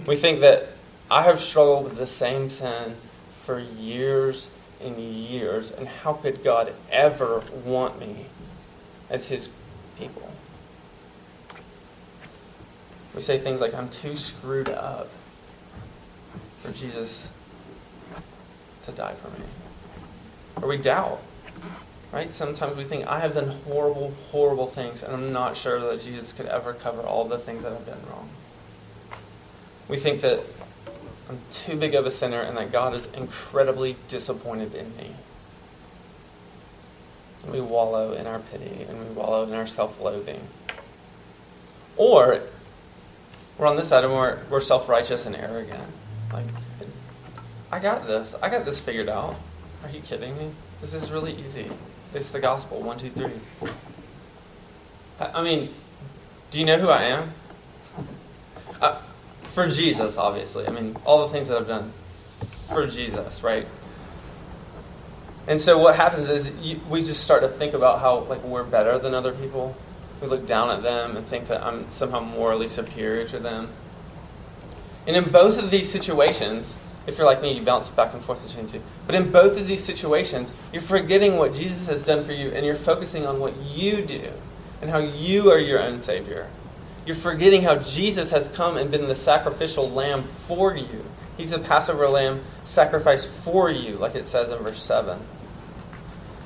We 0.06 0.18
think 0.18 0.42
that 0.42 0.68
I 1.10 1.24
have 1.24 1.40
struggled 1.40 1.86
with 1.86 1.96
the 1.96 2.06
same 2.06 2.50
sin 2.50 2.96
for 3.32 3.60
years 3.60 4.50
and 4.84 4.98
years, 4.98 5.72
and 5.72 5.88
how 5.88 6.12
could 6.12 6.44
God 6.44 6.74
ever 6.92 7.44
want 7.64 7.98
me 7.98 8.26
as 9.10 9.30
His 9.30 9.48
people? 9.98 10.34
We 13.16 13.22
say 13.22 13.38
things 13.38 13.62
like, 13.62 13.74
I'm 13.74 13.88
too 13.88 14.18
screwed 14.18 14.68
up 14.68 15.08
for 16.60 16.74
Jesus 16.74 17.32
to 18.84 18.92
die 18.92 19.14
for 19.14 19.30
me. 19.30 19.46
Or 20.62 20.68
we 20.68 20.76
doubt. 20.76 21.22
Right? 22.12 22.32
Sometimes 22.32 22.78
we 22.78 22.86
think, 22.86 23.06
I 23.06 23.20
have 23.20 23.34
done 23.34 23.50
horrible, 23.50 24.14
horrible 24.32 24.68
things, 24.68 25.04
and 25.04 25.14
I'm 25.14 25.34
not 25.34 25.58
sure 25.58 25.80
that 25.80 26.02
Jesus 26.02 26.32
could 26.32 26.46
ever 26.46 26.74
cover 26.74 27.02
all 27.02 27.26
the 27.26 27.38
things 27.38 27.64
that 27.64 27.74
I've 27.74 27.86
done 27.86 28.02
wrong. 28.10 28.30
We 29.90 29.98
think 29.98 30.22
that 30.22 30.40
I'm 31.30 31.40
too 31.52 31.76
big 31.76 31.96
of 31.96 32.06
a 32.06 32.12
sinner 32.12 32.40
and 32.42 32.58
that 32.58 32.72
God 32.72 32.94
is 32.94 33.08
incredibly 33.08 33.98
disappointed 34.08 34.74
in 34.74 34.96
me. 34.96 35.12
And 37.44 37.52
we 37.52 37.60
wallow 37.60 38.14
in 38.14 38.28
our 38.28 38.40
pity 38.40 38.86
and 38.88 39.00
we 39.00 39.14
wallow 39.14 39.46
in 39.46 39.54
our 39.54 39.68
self 39.68 40.00
loathing. 40.00 40.42
Or 41.98 42.42
we're 43.58 43.68
on 43.68 43.76
this 43.76 43.90
side 43.90 44.06
and 44.06 44.14
we're, 44.14 44.40
we're 44.50 44.62
self 44.62 44.88
righteous 44.88 45.26
and 45.26 45.36
arrogant. 45.36 45.84
Like, 46.32 46.46
I 47.72 47.80
got 47.80 48.08
this. 48.08 48.36
I 48.42 48.50
got 48.50 48.64
this 48.66 48.80
figured 48.80 49.10
out. 49.10 49.36
Are 49.84 49.90
you 49.90 50.00
kidding 50.00 50.38
me? 50.38 50.52
This 50.80 50.94
is 50.94 51.12
really 51.12 51.34
easy. 51.34 51.70
It's 52.14 52.32
the 52.32 52.40
gospel. 52.40 52.82
One, 52.82 52.98
two, 52.98 53.10
three. 53.10 53.32
I 55.20 55.44
mean, 55.44 55.74
do 56.52 56.60
you 56.60 56.66
know 56.66 56.78
who 56.78 56.90
I 56.90 57.04
am? 57.04 57.32
Uh, 58.82 59.02
for 59.44 59.68
Jesus, 59.68 60.18
obviously. 60.18 60.68
I 60.68 60.72
mean, 60.72 60.96
all 61.06 61.26
the 61.26 61.34
things 61.34 61.48
that 61.48 61.58
I've 61.58 61.68
done 61.68 61.92
for 62.74 62.88
Jesus, 62.88 63.44
right? 63.44 63.68
And 65.48 65.60
so 65.62 65.78
what 65.78 65.96
happens 65.96 66.30
is 66.30 66.52
you, 66.60 66.80
we 66.90 67.00
just 67.00 67.24
start 67.24 67.42
to 67.42 67.48
think 67.48 67.74
about 67.74 68.00
how 68.00 68.20
like 68.20 68.44
we're 68.44 68.64
better 68.64 69.00
than 69.00 69.14
other 69.14 69.32
people. 69.32 69.76
We 70.22 70.28
look 70.28 70.46
down 70.46 70.70
at 70.70 70.84
them 70.84 71.16
and 71.16 71.26
think 71.26 71.48
that 71.48 71.64
I'm 71.64 71.92
somehow 71.92 72.20
morally 72.20 72.68
superior 72.68 73.26
to 73.30 73.40
them. 73.40 73.70
And 75.06 75.16
in 75.16 75.32
both 75.32 75.58
of 75.58 75.72
these 75.72 75.90
situations, 75.90 76.78
if 77.08 77.18
you're 77.18 77.26
like 77.26 77.42
me, 77.42 77.54
you 77.54 77.64
bounce 77.64 77.90
back 77.90 78.14
and 78.14 78.22
forth 78.22 78.46
between 78.46 78.68
two. 78.68 78.82
But 79.06 79.16
in 79.16 79.32
both 79.32 79.60
of 79.60 79.66
these 79.66 79.84
situations, 79.84 80.52
you're 80.74 80.82
forgetting 80.82 81.38
what 81.38 81.56
Jesus 81.56 81.88
has 81.88 82.04
done 82.04 82.26
for 82.26 82.34
you 82.34 82.50
and 82.50 82.66
you're 82.66 82.76
focusing 82.76 83.26
on 83.26 83.40
what 83.40 83.56
you 83.58 84.06
do 84.06 84.30
and 84.82 84.92
how 84.92 85.00
you 85.00 85.50
are 85.50 85.58
your 85.58 85.82
own 85.82 86.02
Savior. 86.02 86.48
You're 87.06 87.16
forgetting 87.16 87.62
how 87.62 87.78
Jesus 87.78 88.32
has 88.32 88.50
come 88.50 88.76
and 88.76 88.92
been 88.92 89.08
the 89.08 89.16
sacrificial 89.16 89.90
lamb 89.90 90.24
for 90.24 90.76
you. 90.76 91.06
He's 91.38 91.52
the 91.52 91.60
Passover 91.60 92.10
lamb 92.10 92.42
sacrificed 92.66 93.30
for 93.30 93.72
you, 93.72 93.96
like 93.96 94.16
it 94.16 94.26
says 94.26 94.52
in 94.52 94.58
verse 94.60 94.84
7. 94.84 95.18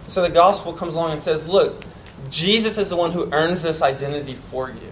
So 0.05 0.21
the 0.21 0.29
gospel 0.29 0.73
comes 0.73 0.93
along 0.93 1.13
and 1.13 1.21
says, 1.21 1.47
look, 1.47 1.83
Jesus 2.29 2.77
is 2.77 2.89
the 2.89 2.95
one 2.95 3.11
who 3.11 3.31
earns 3.33 3.63
this 3.63 3.81
identity 3.81 4.35
for 4.35 4.69
you. 4.69 4.91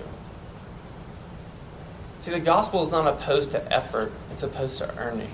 See, 2.22 2.32
the 2.32 2.40
gospel 2.40 2.84
is 2.84 2.92
not 2.92 3.06
opposed 3.06 3.52
to 3.52 3.72
effort, 3.72 4.12
it's 4.32 4.42
opposed 4.42 4.80
to 4.80 4.98
earning. 4.98 5.32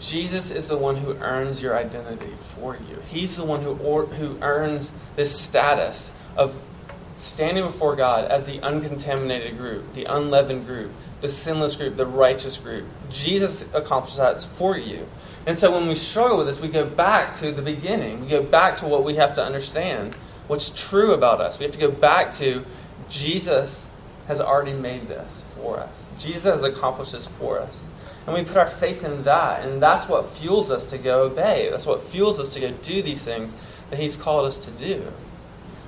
Jesus 0.00 0.50
is 0.50 0.66
the 0.66 0.76
one 0.76 0.96
who 0.96 1.14
earns 1.16 1.62
your 1.62 1.76
identity 1.76 2.32
for 2.38 2.76
you. 2.76 3.00
He's 3.08 3.36
the 3.36 3.44
one 3.44 3.62
who, 3.62 3.76
or, 3.78 4.06
who 4.06 4.38
earns 4.42 4.92
this 5.16 5.38
status 5.38 6.12
of 6.36 6.62
standing 7.16 7.64
before 7.64 7.96
God 7.96 8.30
as 8.30 8.44
the 8.44 8.60
uncontaminated 8.60 9.56
group, 9.56 9.94
the 9.94 10.04
unleavened 10.04 10.66
group, 10.66 10.92
the 11.22 11.28
sinless 11.28 11.76
group, 11.76 11.96
the 11.96 12.06
righteous 12.06 12.58
group. 12.58 12.84
Jesus 13.10 13.64
accomplishes 13.74 14.18
that 14.18 14.42
for 14.42 14.76
you. 14.76 15.06
And 15.46 15.56
so 15.56 15.72
when 15.72 15.88
we 15.88 15.94
struggle 15.94 16.38
with 16.38 16.46
this, 16.46 16.60
we 16.60 16.68
go 16.68 16.84
back 16.84 17.34
to 17.36 17.52
the 17.52 17.62
beginning. 17.62 18.20
We 18.20 18.28
go 18.28 18.42
back 18.42 18.76
to 18.76 18.86
what 18.86 19.04
we 19.04 19.14
have 19.14 19.34
to 19.36 19.44
understand, 19.44 20.14
what's 20.46 20.68
true 20.68 21.14
about 21.14 21.40
us. 21.40 21.58
We 21.58 21.64
have 21.64 21.72
to 21.72 21.80
go 21.80 21.90
back 21.90 22.34
to 22.34 22.64
Jesus 23.08 23.86
has 24.26 24.40
already 24.40 24.72
made 24.72 25.08
this 25.08 25.44
for 25.54 25.78
us. 25.78 26.08
Jesus 26.18 26.44
has 26.44 26.64
accomplished 26.64 27.12
this 27.12 27.26
for 27.26 27.60
us. 27.60 27.84
And 28.26 28.34
we 28.34 28.42
put 28.42 28.56
our 28.56 28.66
faith 28.66 29.04
in 29.04 29.22
that, 29.22 29.64
and 29.64 29.80
that's 29.80 30.08
what 30.08 30.26
fuels 30.26 30.70
us 30.70 30.90
to 30.90 30.98
go 30.98 31.22
obey. 31.22 31.68
That's 31.70 31.86
what 31.86 32.00
fuels 32.00 32.40
us 32.40 32.52
to 32.54 32.60
go 32.60 32.72
do 32.72 33.00
these 33.00 33.22
things 33.22 33.54
that 33.90 34.00
He's 34.00 34.16
called 34.16 34.46
us 34.46 34.58
to 34.58 34.70
do. 34.72 35.04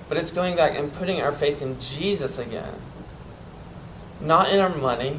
But 0.09 0.18
it's 0.18 0.31
going 0.31 0.55
back 0.55 0.79
and 0.79 0.92
putting 0.92 1.20
our 1.20 1.33
faith 1.33 1.61
in 1.61 1.81
Jesus 1.81 2.38
again. 2.38 2.74
Not 4.20 4.53
in 4.53 4.61
our 4.61 4.74
money, 4.74 5.18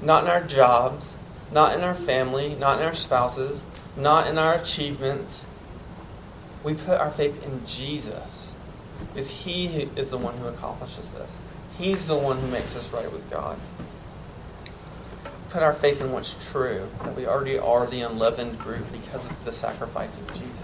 not 0.00 0.24
in 0.24 0.30
our 0.30 0.42
jobs, 0.42 1.16
not 1.52 1.74
in 1.74 1.82
our 1.82 1.94
family, 1.94 2.54
not 2.54 2.80
in 2.80 2.86
our 2.86 2.94
spouses, 2.94 3.62
not 3.96 4.26
in 4.26 4.38
our 4.38 4.54
achievements. 4.54 5.44
We 6.64 6.74
put 6.74 6.98
our 6.98 7.10
faith 7.10 7.44
in 7.44 7.66
Jesus. 7.66 8.54
Is 9.14 9.44
He 9.44 9.88
is 9.94 10.10
the 10.10 10.18
one 10.18 10.38
who 10.38 10.48
accomplishes 10.48 11.10
this. 11.10 11.30
He's 11.78 12.06
the 12.06 12.16
one 12.16 12.38
who 12.38 12.46
makes 12.46 12.76
us 12.76 12.90
right 12.92 13.10
with 13.10 13.30
God. 13.30 13.58
Put 15.50 15.62
our 15.62 15.72
faith 15.72 16.00
in 16.00 16.12
what's 16.12 16.50
true, 16.50 16.88
that 17.02 17.16
we 17.16 17.26
already 17.26 17.58
are 17.58 17.86
the 17.86 18.02
unleavened 18.02 18.58
group 18.58 18.90
because 18.92 19.26
of 19.26 19.44
the 19.44 19.52
sacrifice 19.52 20.16
of 20.16 20.32
Jesus. 20.34 20.60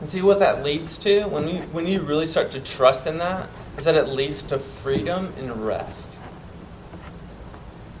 And 0.00 0.08
see 0.08 0.22
what 0.22 0.38
that 0.38 0.62
leads 0.62 0.96
to? 0.98 1.24
When 1.24 1.48
you, 1.48 1.60
when 1.72 1.86
you 1.86 2.02
really 2.02 2.26
start 2.26 2.52
to 2.52 2.60
trust 2.60 3.06
in 3.06 3.18
that, 3.18 3.48
is 3.76 3.84
that 3.84 3.96
it 3.96 4.08
leads 4.08 4.42
to 4.44 4.58
freedom 4.58 5.32
and 5.38 5.66
rest. 5.66 6.16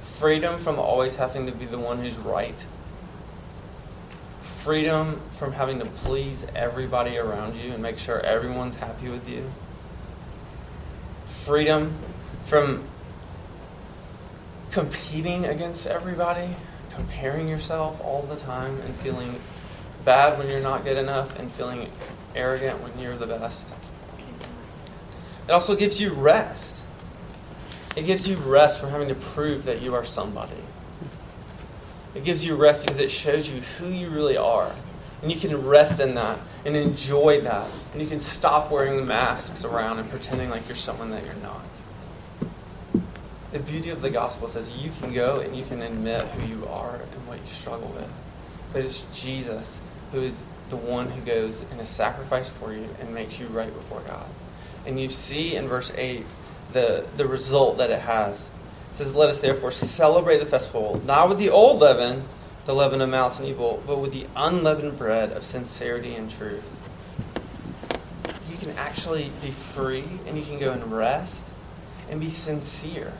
Freedom 0.02 0.58
from 0.58 0.78
always 0.78 1.16
having 1.16 1.46
to 1.46 1.52
be 1.52 1.64
the 1.64 1.78
one 1.78 1.98
who's 1.98 2.16
right. 2.18 2.64
Freedom 4.40 5.20
from 5.32 5.52
having 5.52 5.78
to 5.78 5.86
please 5.86 6.46
everybody 6.54 7.18
around 7.18 7.56
you 7.56 7.72
and 7.72 7.82
make 7.82 7.98
sure 7.98 8.20
everyone's 8.20 8.76
happy 8.76 9.08
with 9.08 9.28
you. 9.28 9.50
Freedom 11.26 11.94
from 12.44 12.84
competing 14.76 15.46
against 15.46 15.86
everybody, 15.86 16.54
comparing 16.90 17.48
yourself 17.48 17.98
all 18.04 18.20
the 18.20 18.36
time 18.36 18.78
and 18.82 18.94
feeling 18.96 19.40
bad 20.04 20.38
when 20.38 20.50
you're 20.50 20.60
not 20.60 20.84
good 20.84 20.98
enough 20.98 21.38
and 21.38 21.50
feeling 21.50 21.88
arrogant 22.34 22.78
when 22.82 23.00
you're 23.00 23.16
the 23.16 23.26
best. 23.26 23.72
It 25.48 25.52
also 25.52 25.74
gives 25.76 25.98
you 25.98 26.12
rest. 26.12 26.82
It 27.96 28.04
gives 28.04 28.28
you 28.28 28.36
rest 28.36 28.78
from 28.78 28.90
having 28.90 29.08
to 29.08 29.14
prove 29.14 29.64
that 29.64 29.80
you 29.80 29.94
are 29.94 30.04
somebody. 30.04 30.62
It 32.14 32.22
gives 32.22 32.44
you 32.44 32.54
rest 32.54 32.82
because 32.82 33.00
it 33.00 33.10
shows 33.10 33.48
you 33.48 33.62
who 33.78 33.88
you 33.88 34.10
really 34.10 34.36
are. 34.36 34.70
And 35.22 35.32
you 35.32 35.40
can 35.40 35.66
rest 35.66 36.00
in 36.00 36.16
that 36.16 36.38
and 36.66 36.76
enjoy 36.76 37.40
that. 37.40 37.66
And 37.94 38.02
you 38.02 38.08
can 38.08 38.20
stop 38.20 38.70
wearing 38.70 39.06
masks 39.06 39.64
around 39.64 40.00
and 40.00 40.10
pretending 40.10 40.50
like 40.50 40.68
you're 40.68 40.76
someone 40.76 41.12
that 41.12 41.24
you're 41.24 41.32
not. 41.36 41.64
The 43.56 43.62
beauty 43.62 43.88
of 43.88 44.02
the 44.02 44.10
gospel 44.10 44.48
says 44.48 44.70
you 44.70 44.90
can 45.00 45.14
go 45.14 45.40
and 45.40 45.56
you 45.56 45.64
can 45.64 45.80
admit 45.80 46.20
who 46.20 46.46
you 46.46 46.66
are 46.66 46.96
and 46.96 47.26
what 47.26 47.40
you 47.40 47.46
struggle 47.46 47.88
with. 47.88 48.06
But 48.70 48.84
it's 48.84 49.06
Jesus 49.18 49.78
who 50.12 50.20
is 50.20 50.42
the 50.68 50.76
one 50.76 51.08
who 51.08 51.22
goes 51.22 51.64
and 51.70 51.80
is 51.80 51.88
sacrificed 51.88 52.50
for 52.50 52.74
you 52.74 52.86
and 53.00 53.14
makes 53.14 53.40
you 53.40 53.46
right 53.46 53.72
before 53.72 54.00
God. 54.00 54.26
And 54.84 55.00
you 55.00 55.08
see 55.08 55.56
in 55.56 55.68
verse 55.68 55.90
8 55.96 56.26
the, 56.74 57.06
the 57.16 57.26
result 57.26 57.78
that 57.78 57.88
it 57.88 58.00
has. 58.00 58.46
It 58.90 58.96
says, 58.96 59.14
Let 59.14 59.30
us 59.30 59.38
therefore 59.38 59.70
celebrate 59.70 60.36
the 60.36 60.44
festival, 60.44 61.00
not 61.06 61.30
with 61.30 61.38
the 61.38 61.48
old 61.48 61.80
leaven, 61.80 62.24
the 62.66 62.74
leaven 62.74 63.00
of 63.00 63.08
malice 63.08 63.38
and 63.38 63.48
evil, 63.48 63.82
but 63.86 64.00
with 64.00 64.12
the 64.12 64.26
unleavened 64.36 64.98
bread 64.98 65.32
of 65.32 65.44
sincerity 65.44 66.14
and 66.14 66.30
truth. 66.30 66.62
You 68.50 68.58
can 68.58 68.76
actually 68.76 69.32
be 69.40 69.50
free 69.50 70.04
and 70.26 70.36
you 70.36 70.44
can 70.44 70.58
go 70.58 70.72
and 70.72 70.92
rest 70.92 71.50
and 72.10 72.20
be 72.20 72.28
sincere 72.28 73.14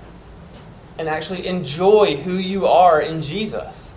and 0.98 1.08
actually 1.08 1.46
enjoy 1.46 2.16
who 2.16 2.32
you 2.32 2.66
are 2.66 3.00
in 3.00 3.20
Jesus. 3.20 3.92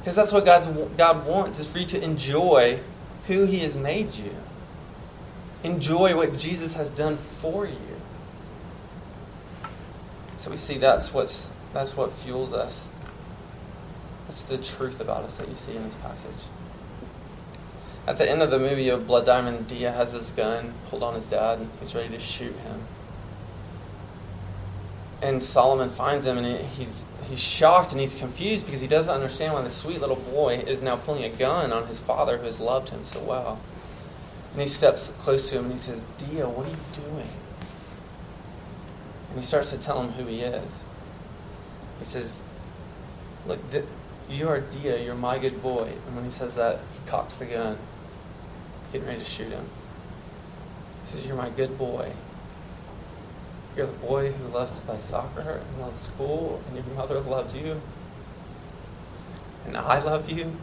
Because 0.00 0.16
that's 0.16 0.32
what 0.32 0.44
God's, 0.44 0.68
God 0.96 1.26
wants, 1.26 1.58
is 1.58 1.70
for 1.70 1.78
you 1.78 1.86
to 1.86 2.02
enjoy 2.02 2.80
who 3.26 3.44
He 3.44 3.58
has 3.60 3.74
made 3.74 4.14
you. 4.14 4.34
Enjoy 5.62 6.16
what 6.16 6.38
Jesus 6.38 6.74
has 6.74 6.90
done 6.90 7.16
for 7.16 7.66
you. 7.66 7.76
So 10.36 10.50
we 10.50 10.56
see 10.56 10.78
that's 10.78 11.12
what's 11.12 11.50
that's 11.72 11.96
what 11.96 12.12
fuels 12.12 12.52
us. 12.52 12.88
That's 14.26 14.42
the 14.42 14.58
truth 14.58 15.00
about 15.00 15.24
us 15.24 15.36
that 15.38 15.48
you 15.48 15.54
see 15.54 15.74
in 15.74 15.82
this 15.84 15.94
passage. 15.96 16.44
At 18.06 18.16
the 18.16 18.30
end 18.30 18.42
of 18.42 18.50
the 18.50 18.58
movie 18.58 18.88
of 18.88 19.06
Blood 19.06 19.26
Diamond, 19.26 19.66
Dia 19.66 19.90
has 19.90 20.12
his 20.12 20.30
gun 20.30 20.74
pulled 20.88 21.02
on 21.02 21.14
his 21.14 21.26
dad 21.26 21.58
and 21.58 21.70
he's 21.80 21.94
ready 21.94 22.10
to 22.10 22.18
shoot 22.18 22.54
him 22.58 22.82
and 25.22 25.42
Solomon 25.42 25.90
finds 25.90 26.26
him, 26.26 26.38
and 26.38 26.64
he's 26.68 27.04
he's 27.28 27.40
shocked 27.42 27.92
and 27.92 28.00
he's 28.00 28.14
confused 28.14 28.66
because 28.66 28.80
he 28.80 28.86
doesn't 28.86 29.12
understand 29.12 29.52
why 29.54 29.62
the 29.62 29.70
sweet 29.70 30.00
little 30.00 30.16
boy 30.16 30.56
is 30.66 30.82
now 30.82 30.96
pulling 30.96 31.24
a 31.24 31.28
gun 31.28 31.72
on 31.72 31.86
his 31.86 31.98
father 31.98 32.38
who 32.38 32.44
has 32.44 32.60
loved 32.60 32.90
him 32.90 33.02
so 33.04 33.20
well. 33.20 33.60
And 34.52 34.60
he 34.60 34.68
steps 34.68 35.12
close 35.18 35.50
to 35.50 35.58
him 35.58 35.64
and 35.64 35.72
he 35.72 35.78
says, 35.78 36.04
Dia, 36.18 36.48
what 36.48 36.66
are 36.66 36.70
you 36.70 36.76
doing? 36.94 37.28
And 39.28 39.38
he 39.38 39.42
starts 39.42 39.70
to 39.70 39.78
tell 39.78 40.02
him 40.02 40.12
who 40.12 40.24
he 40.26 40.40
is. 40.40 40.82
He 41.98 42.04
says, 42.04 42.40
Look, 43.46 43.70
th- 43.70 43.84
you 44.30 44.48
are 44.48 44.60
Dia, 44.60 45.02
you're 45.02 45.14
my 45.14 45.38
good 45.38 45.62
boy. 45.62 45.92
And 46.06 46.16
when 46.16 46.24
he 46.24 46.30
says 46.30 46.54
that, 46.54 46.80
he 46.94 47.10
cocks 47.10 47.36
the 47.36 47.46
gun, 47.46 47.78
getting 48.92 49.06
ready 49.06 49.20
to 49.20 49.24
shoot 49.24 49.48
him. 49.48 49.66
He 51.02 51.08
says, 51.08 51.26
You're 51.26 51.36
my 51.36 51.50
good 51.50 51.76
boy. 51.76 52.12
You're 53.76 53.86
the 53.86 53.92
boy 53.92 54.32
who 54.32 54.48
loves 54.48 54.76
to 54.76 54.80
play 54.86 54.98
soccer 55.00 55.60
and 55.60 55.80
loves 55.80 56.00
school, 56.00 56.62
and 56.66 56.76
your 56.76 56.96
mother 56.96 57.20
loves 57.20 57.54
you. 57.54 57.80
And 59.66 59.76
I 59.76 60.02
love 60.02 60.30
you. 60.30 60.56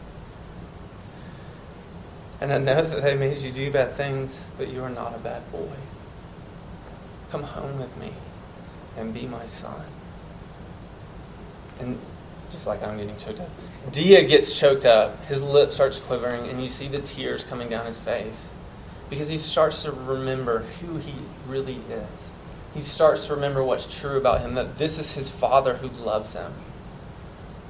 And 2.40 2.52
I 2.52 2.58
know 2.58 2.82
that 2.82 3.02
they 3.02 3.14
made 3.16 3.38
you 3.38 3.52
do 3.52 3.70
bad 3.70 3.92
things, 3.92 4.44
but 4.58 4.68
you 4.68 4.82
are 4.82 4.90
not 4.90 5.14
a 5.14 5.18
bad 5.18 5.50
boy. 5.52 5.70
Come 7.30 7.44
home 7.44 7.78
with 7.78 7.96
me 7.98 8.10
and 8.96 9.14
be 9.14 9.26
my 9.26 9.46
son. 9.46 9.84
And 11.78 11.98
just 12.50 12.66
like 12.66 12.82
I'm 12.82 12.98
getting 12.98 13.16
choked 13.16 13.40
up, 13.40 13.48
Dia 13.92 14.24
gets 14.24 14.58
choked 14.58 14.86
up. 14.86 15.24
His 15.26 15.40
lip 15.40 15.72
starts 15.72 16.00
quivering, 16.00 16.48
and 16.48 16.60
you 16.60 16.68
see 16.68 16.88
the 16.88 17.00
tears 17.00 17.44
coming 17.44 17.68
down 17.68 17.86
his 17.86 17.98
face 17.98 18.48
because 19.08 19.28
he 19.28 19.38
starts 19.38 19.84
to 19.84 19.92
remember 19.92 20.60
who 20.80 20.96
he 20.96 21.14
really 21.46 21.78
is 21.90 22.33
he 22.74 22.80
starts 22.80 23.26
to 23.26 23.34
remember 23.34 23.62
what's 23.62 24.00
true 24.00 24.16
about 24.16 24.40
him 24.40 24.54
that 24.54 24.78
this 24.78 24.98
is 24.98 25.12
his 25.12 25.30
father 25.30 25.74
who 25.74 25.88
loves 25.88 26.34
him. 26.34 26.52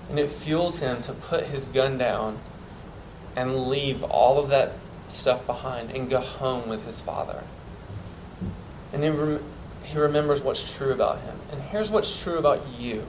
And 0.09 0.19
it 0.19 0.31
fuels 0.31 0.79
him 0.79 1.03
to 1.03 1.12
put 1.12 1.45
his 1.45 1.67
gun 1.67 1.99
down 1.99 2.38
and 3.37 3.67
leave 3.69 4.03
all 4.03 4.38
of 4.38 4.49
that 4.49 4.73
stuff 5.09 5.47
behind 5.47 5.90
and 5.90 6.09
go 6.09 6.21
home 6.21 6.69
with 6.69 6.87
his 6.87 7.01
father. 7.01 7.45
And 8.93 9.05
he, 9.05 9.11
rem- 9.11 9.45
he 9.85 9.99
remembers 9.99 10.43
what's 10.43 10.73
true 10.73 10.93
about 10.93 11.21
him. 11.21 11.38
And 11.53 11.61
here's 11.62 11.90
what's 11.90 12.23
true 12.23 12.38
about 12.38 12.62
you. 12.79 13.05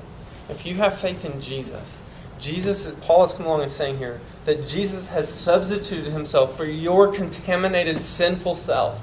If 0.49 0.65
you 0.65 0.75
have 0.75 0.99
faith 0.99 1.23
in 1.23 1.39
Jesus, 1.39 1.97
Jesus, 2.39 2.91
Paul 3.01 3.21
has 3.21 3.33
come 3.33 3.45
along 3.45 3.61
and 3.61 3.71
saying 3.71 3.97
here 3.97 4.19
that 4.43 4.67
Jesus 4.67 5.07
has 5.07 5.29
substituted 5.29 6.11
himself 6.11 6.57
for 6.57 6.65
your 6.65 7.11
contaminated, 7.11 7.99
sinful 7.99 8.55
self 8.55 9.01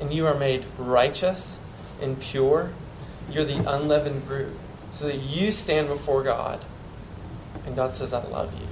and 0.00 0.12
you 0.12 0.26
are 0.26 0.34
made 0.34 0.64
righteous 0.78 1.58
and 2.00 2.20
pure, 2.20 2.70
you're 3.30 3.44
the 3.44 3.58
unleavened 3.70 4.26
group. 4.26 4.56
So 4.90 5.06
that 5.06 5.16
you 5.16 5.52
stand 5.52 5.88
before 5.88 6.22
God 6.22 6.60
and 7.66 7.76
God 7.76 7.92
says, 7.92 8.12
I 8.12 8.24
love 8.24 8.54
you. 8.58 8.66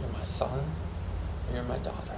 You're 0.00 0.12
my 0.12 0.24
son, 0.24 0.62
you're 1.52 1.64
my 1.64 1.78
daughter. 1.78 2.10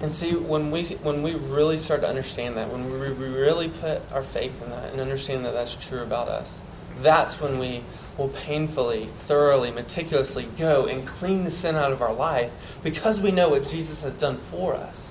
And 0.00 0.12
see, 0.12 0.34
when 0.34 0.70
we, 0.70 0.84
when 0.84 1.22
we 1.22 1.34
really 1.34 1.76
start 1.76 2.00
to 2.02 2.08
understand 2.08 2.56
that, 2.56 2.70
when 2.70 2.90
we 2.90 3.06
really 3.08 3.68
put 3.68 4.02
our 4.12 4.22
faith 4.22 4.62
in 4.62 4.70
that 4.70 4.92
and 4.92 5.00
understand 5.00 5.44
that 5.44 5.54
that's 5.54 5.74
true 5.74 6.02
about 6.02 6.28
us, 6.28 6.58
that's 7.00 7.40
when 7.40 7.58
we 7.58 7.82
will 8.18 8.28
painfully, 8.28 9.06
thoroughly, 9.06 9.70
meticulously 9.70 10.46
go 10.56 10.86
and 10.86 11.06
clean 11.06 11.44
the 11.44 11.50
sin 11.50 11.74
out 11.74 11.92
of 11.92 12.02
our 12.02 12.12
life 12.12 12.52
because 12.82 13.20
we 13.20 13.30
know 13.30 13.48
what 13.48 13.68
Jesus 13.68 14.02
has 14.02 14.14
done 14.14 14.36
for 14.36 14.74
us. 14.74 15.03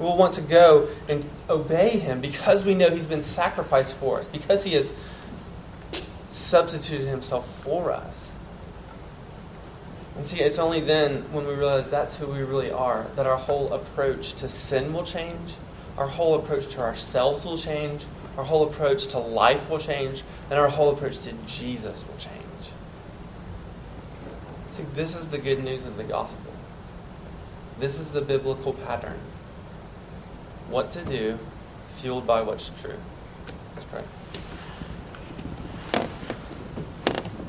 We'll 0.00 0.16
want 0.16 0.34
to 0.34 0.40
go 0.40 0.88
and 1.08 1.28
obey 1.48 1.90
him 1.90 2.20
because 2.22 2.64
we 2.64 2.74
know 2.74 2.88
he's 2.90 3.06
been 3.06 3.22
sacrificed 3.22 3.94
for 3.94 4.18
us, 4.18 4.26
because 4.26 4.64
he 4.64 4.72
has 4.72 4.92
substituted 6.30 7.06
himself 7.06 7.46
for 7.62 7.92
us. 7.92 8.32
And 10.16 10.24
see, 10.24 10.40
it's 10.40 10.58
only 10.58 10.80
then 10.80 11.32
when 11.32 11.46
we 11.46 11.54
realize 11.54 11.90
that's 11.90 12.16
who 12.16 12.26
we 12.26 12.40
really 12.40 12.70
are 12.70 13.06
that 13.16 13.26
our 13.26 13.36
whole 13.36 13.72
approach 13.72 14.32
to 14.34 14.48
sin 14.48 14.92
will 14.92 15.04
change, 15.04 15.54
our 15.98 16.08
whole 16.08 16.34
approach 16.34 16.66
to 16.68 16.80
ourselves 16.80 17.44
will 17.44 17.58
change, 17.58 18.04
our 18.38 18.44
whole 18.44 18.66
approach 18.66 19.06
to 19.08 19.18
life 19.18 19.68
will 19.68 19.78
change, 19.78 20.22
and 20.48 20.58
our 20.58 20.68
whole 20.68 20.90
approach 20.90 21.18
to 21.20 21.32
Jesus 21.46 22.06
will 22.06 22.16
change. 22.16 22.34
See, 24.70 24.84
this 24.94 25.14
is 25.14 25.28
the 25.28 25.38
good 25.38 25.62
news 25.62 25.84
of 25.84 25.96
the 25.98 26.04
gospel. 26.04 26.52
This 27.78 27.98
is 27.98 28.12
the 28.12 28.22
biblical 28.22 28.72
pattern. 28.72 29.18
What 30.70 30.92
to 30.92 31.04
do, 31.04 31.38
fueled 31.96 32.26
by 32.26 32.42
what's 32.42 32.70
true. 32.80 32.94
Let's 33.74 33.84
pray. 33.84 34.04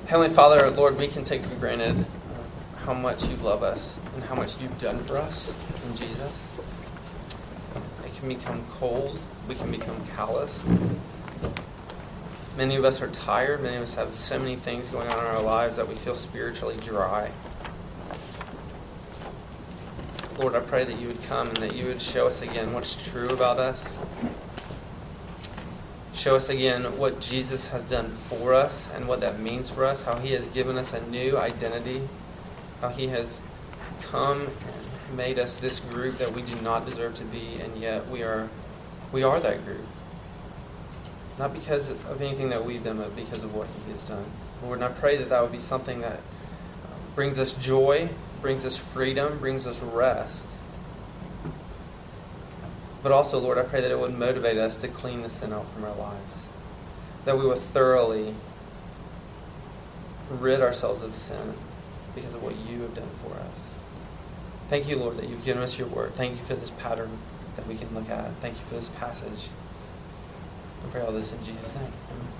Heavenly 0.07 0.33
Father, 0.33 0.69
Lord, 0.71 0.97
we 0.97 1.07
can 1.07 1.23
take 1.23 1.41
for 1.41 1.55
granted 1.55 1.99
uh, 1.99 2.77
how 2.79 2.93
much 2.93 3.29
you 3.29 3.35
love 3.37 3.63
us 3.63 3.99
and 4.15 4.23
how 4.23 4.35
much 4.35 4.59
you've 4.59 4.81
done 4.81 4.97
for 5.03 5.17
us 5.17 5.53
in 5.85 5.95
Jesus. 5.95 6.47
It 8.05 8.13
can 8.15 8.27
become 8.27 8.65
cold, 8.71 9.19
we 9.47 9.55
can 9.55 9.71
become 9.71 10.03
calloused. 10.15 10.65
Many 12.57 12.75
of 12.75 12.83
us 12.83 13.01
are 13.01 13.07
tired. 13.07 13.63
Many 13.63 13.77
of 13.77 13.83
us 13.83 13.93
have 13.93 14.13
so 14.13 14.37
many 14.37 14.55
things 14.55 14.89
going 14.89 15.07
on 15.07 15.19
in 15.19 15.25
our 15.25 15.41
lives 15.41 15.77
that 15.77 15.87
we 15.87 15.95
feel 15.95 16.15
spiritually 16.15 16.75
dry. 16.83 17.31
Lord, 20.41 20.55
I 20.55 20.59
pray 20.59 20.83
that 20.85 20.99
you 20.99 21.07
would 21.07 21.21
come 21.25 21.47
and 21.47 21.57
that 21.57 21.75
you 21.75 21.85
would 21.85 22.01
show 22.01 22.25
us 22.25 22.41
again 22.41 22.73
what's 22.73 22.95
true 23.11 23.29
about 23.29 23.59
us. 23.59 23.95
Show 26.15 26.35
us 26.35 26.49
again 26.49 26.97
what 26.97 27.19
Jesus 27.19 27.67
has 27.67 27.83
done 27.83 28.07
for 28.07 28.55
us 28.55 28.89
and 28.95 29.07
what 29.07 29.19
that 29.19 29.39
means 29.39 29.69
for 29.69 29.85
us, 29.85 30.01
how 30.01 30.17
he 30.17 30.31
has 30.31 30.47
given 30.47 30.79
us 30.79 30.93
a 30.93 31.07
new 31.09 31.37
identity, 31.37 32.01
how 32.81 32.89
he 32.89 33.07
has 33.09 33.43
come 34.01 34.47
and 35.07 35.15
made 35.15 35.37
us 35.37 35.57
this 35.57 35.79
group 35.79 36.17
that 36.17 36.31
we 36.31 36.41
do 36.41 36.59
not 36.61 36.87
deserve 36.87 37.13
to 37.15 37.23
be, 37.25 37.59
and 37.61 37.77
yet 37.77 38.07
we 38.07 38.23
are 38.23 38.49
we 39.11 39.21
are 39.21 39.39
that 39.39 39.63
group. 39.63 39.85
Not 41.37 41.53
because 41.53 41.91
of 41.91 42.19
anything 42.19 42.49
that 42.49 42.65
we've 42.65 42.83
done, 42.83 42.97
but 42.97 43.15
because 43.15 43.43
of 43.43 43.53
what 43.53 43.67
He 43.85 43.91
has 43.91 44.07
done. 44.07 44.25
Lord, 44.63 44.79
and 44.79 44.85
I 44.85 44.89
pray 44.89 45.17
that 45.17 45.29
that 45.29 45.41
would 45.41 45.51
be 45.51 45.59
something 45.59 46.01
that 46.01 46.19
brings 47.13 47.37
us 47.37 47.53
joy, 47.53 48.09
brings 48.41 48.65
us 48.65 48.77
freedom, 48.77 49.37
brings 49.39 49.67
us 49.67 49.81
rest. 49.81 50.49
But 53.03 53.11
also, 53.11 53.39
Lord, 53.39 53.57
I 53.57 53.63
pray 53.63 53.81
that 53.81 53.91
it 53.91 53.99
would 53.99 54.17
motivate 54.17 54.57
us 54.57 54.75
to 54.77 54.87
clean 54.87 55.21
the 55.21 55.29
sin 55.29 55.53
out 55.53 55.67
from 55.69 55.83
our 55.83 55.95
lives. 55.95 56.43
That 57.25 57.37
we 57.37 57.45
would 57.45 57.57
thoroughly 57.57 58.35
rid 60.29 60.61
ourselves 60.61 61.01
of 61.01 61.15
sin 61.15 61.53
because 62.15 62.33
of 62.33 62.43
what 62.43 62.55
you 62.69 62.81
have 62.81 62.93
done 62.93 63.09
for 63.09 63.33
us. 63.33 63.71
Thank 64.69 64.87
you, 64.87 64.95
Lord, 64.95 65.17
that 65.17 65.27
you've 65.27 65.43
given 65.43 65.61
us 65.61 65.77
your 65.77 65.87
word. 65.87 66.13
Thank 66.15 66.37
you 66.37 66.43
for 66.45 66.55
this 66.55 66.69
pattern 66.69 67.17
that 67.55 67.67
we 67.67 67.75
can 67.75 67.93
look 67.93 68.09
at. 68.09 68.31
Thank 68.35 68.55
you 68.55 68.63
for 68.65 68.75
this 68.75 68.89
passage. 68.89 69.49
I 70.83 70.89
pray 70.91 71.01
all 71.01 71.11
this 71.11 71.33
in 71.33 71.43
Jesus' 71.43 71.75
name. 71.75 71.91
Amen. 72.11 72.30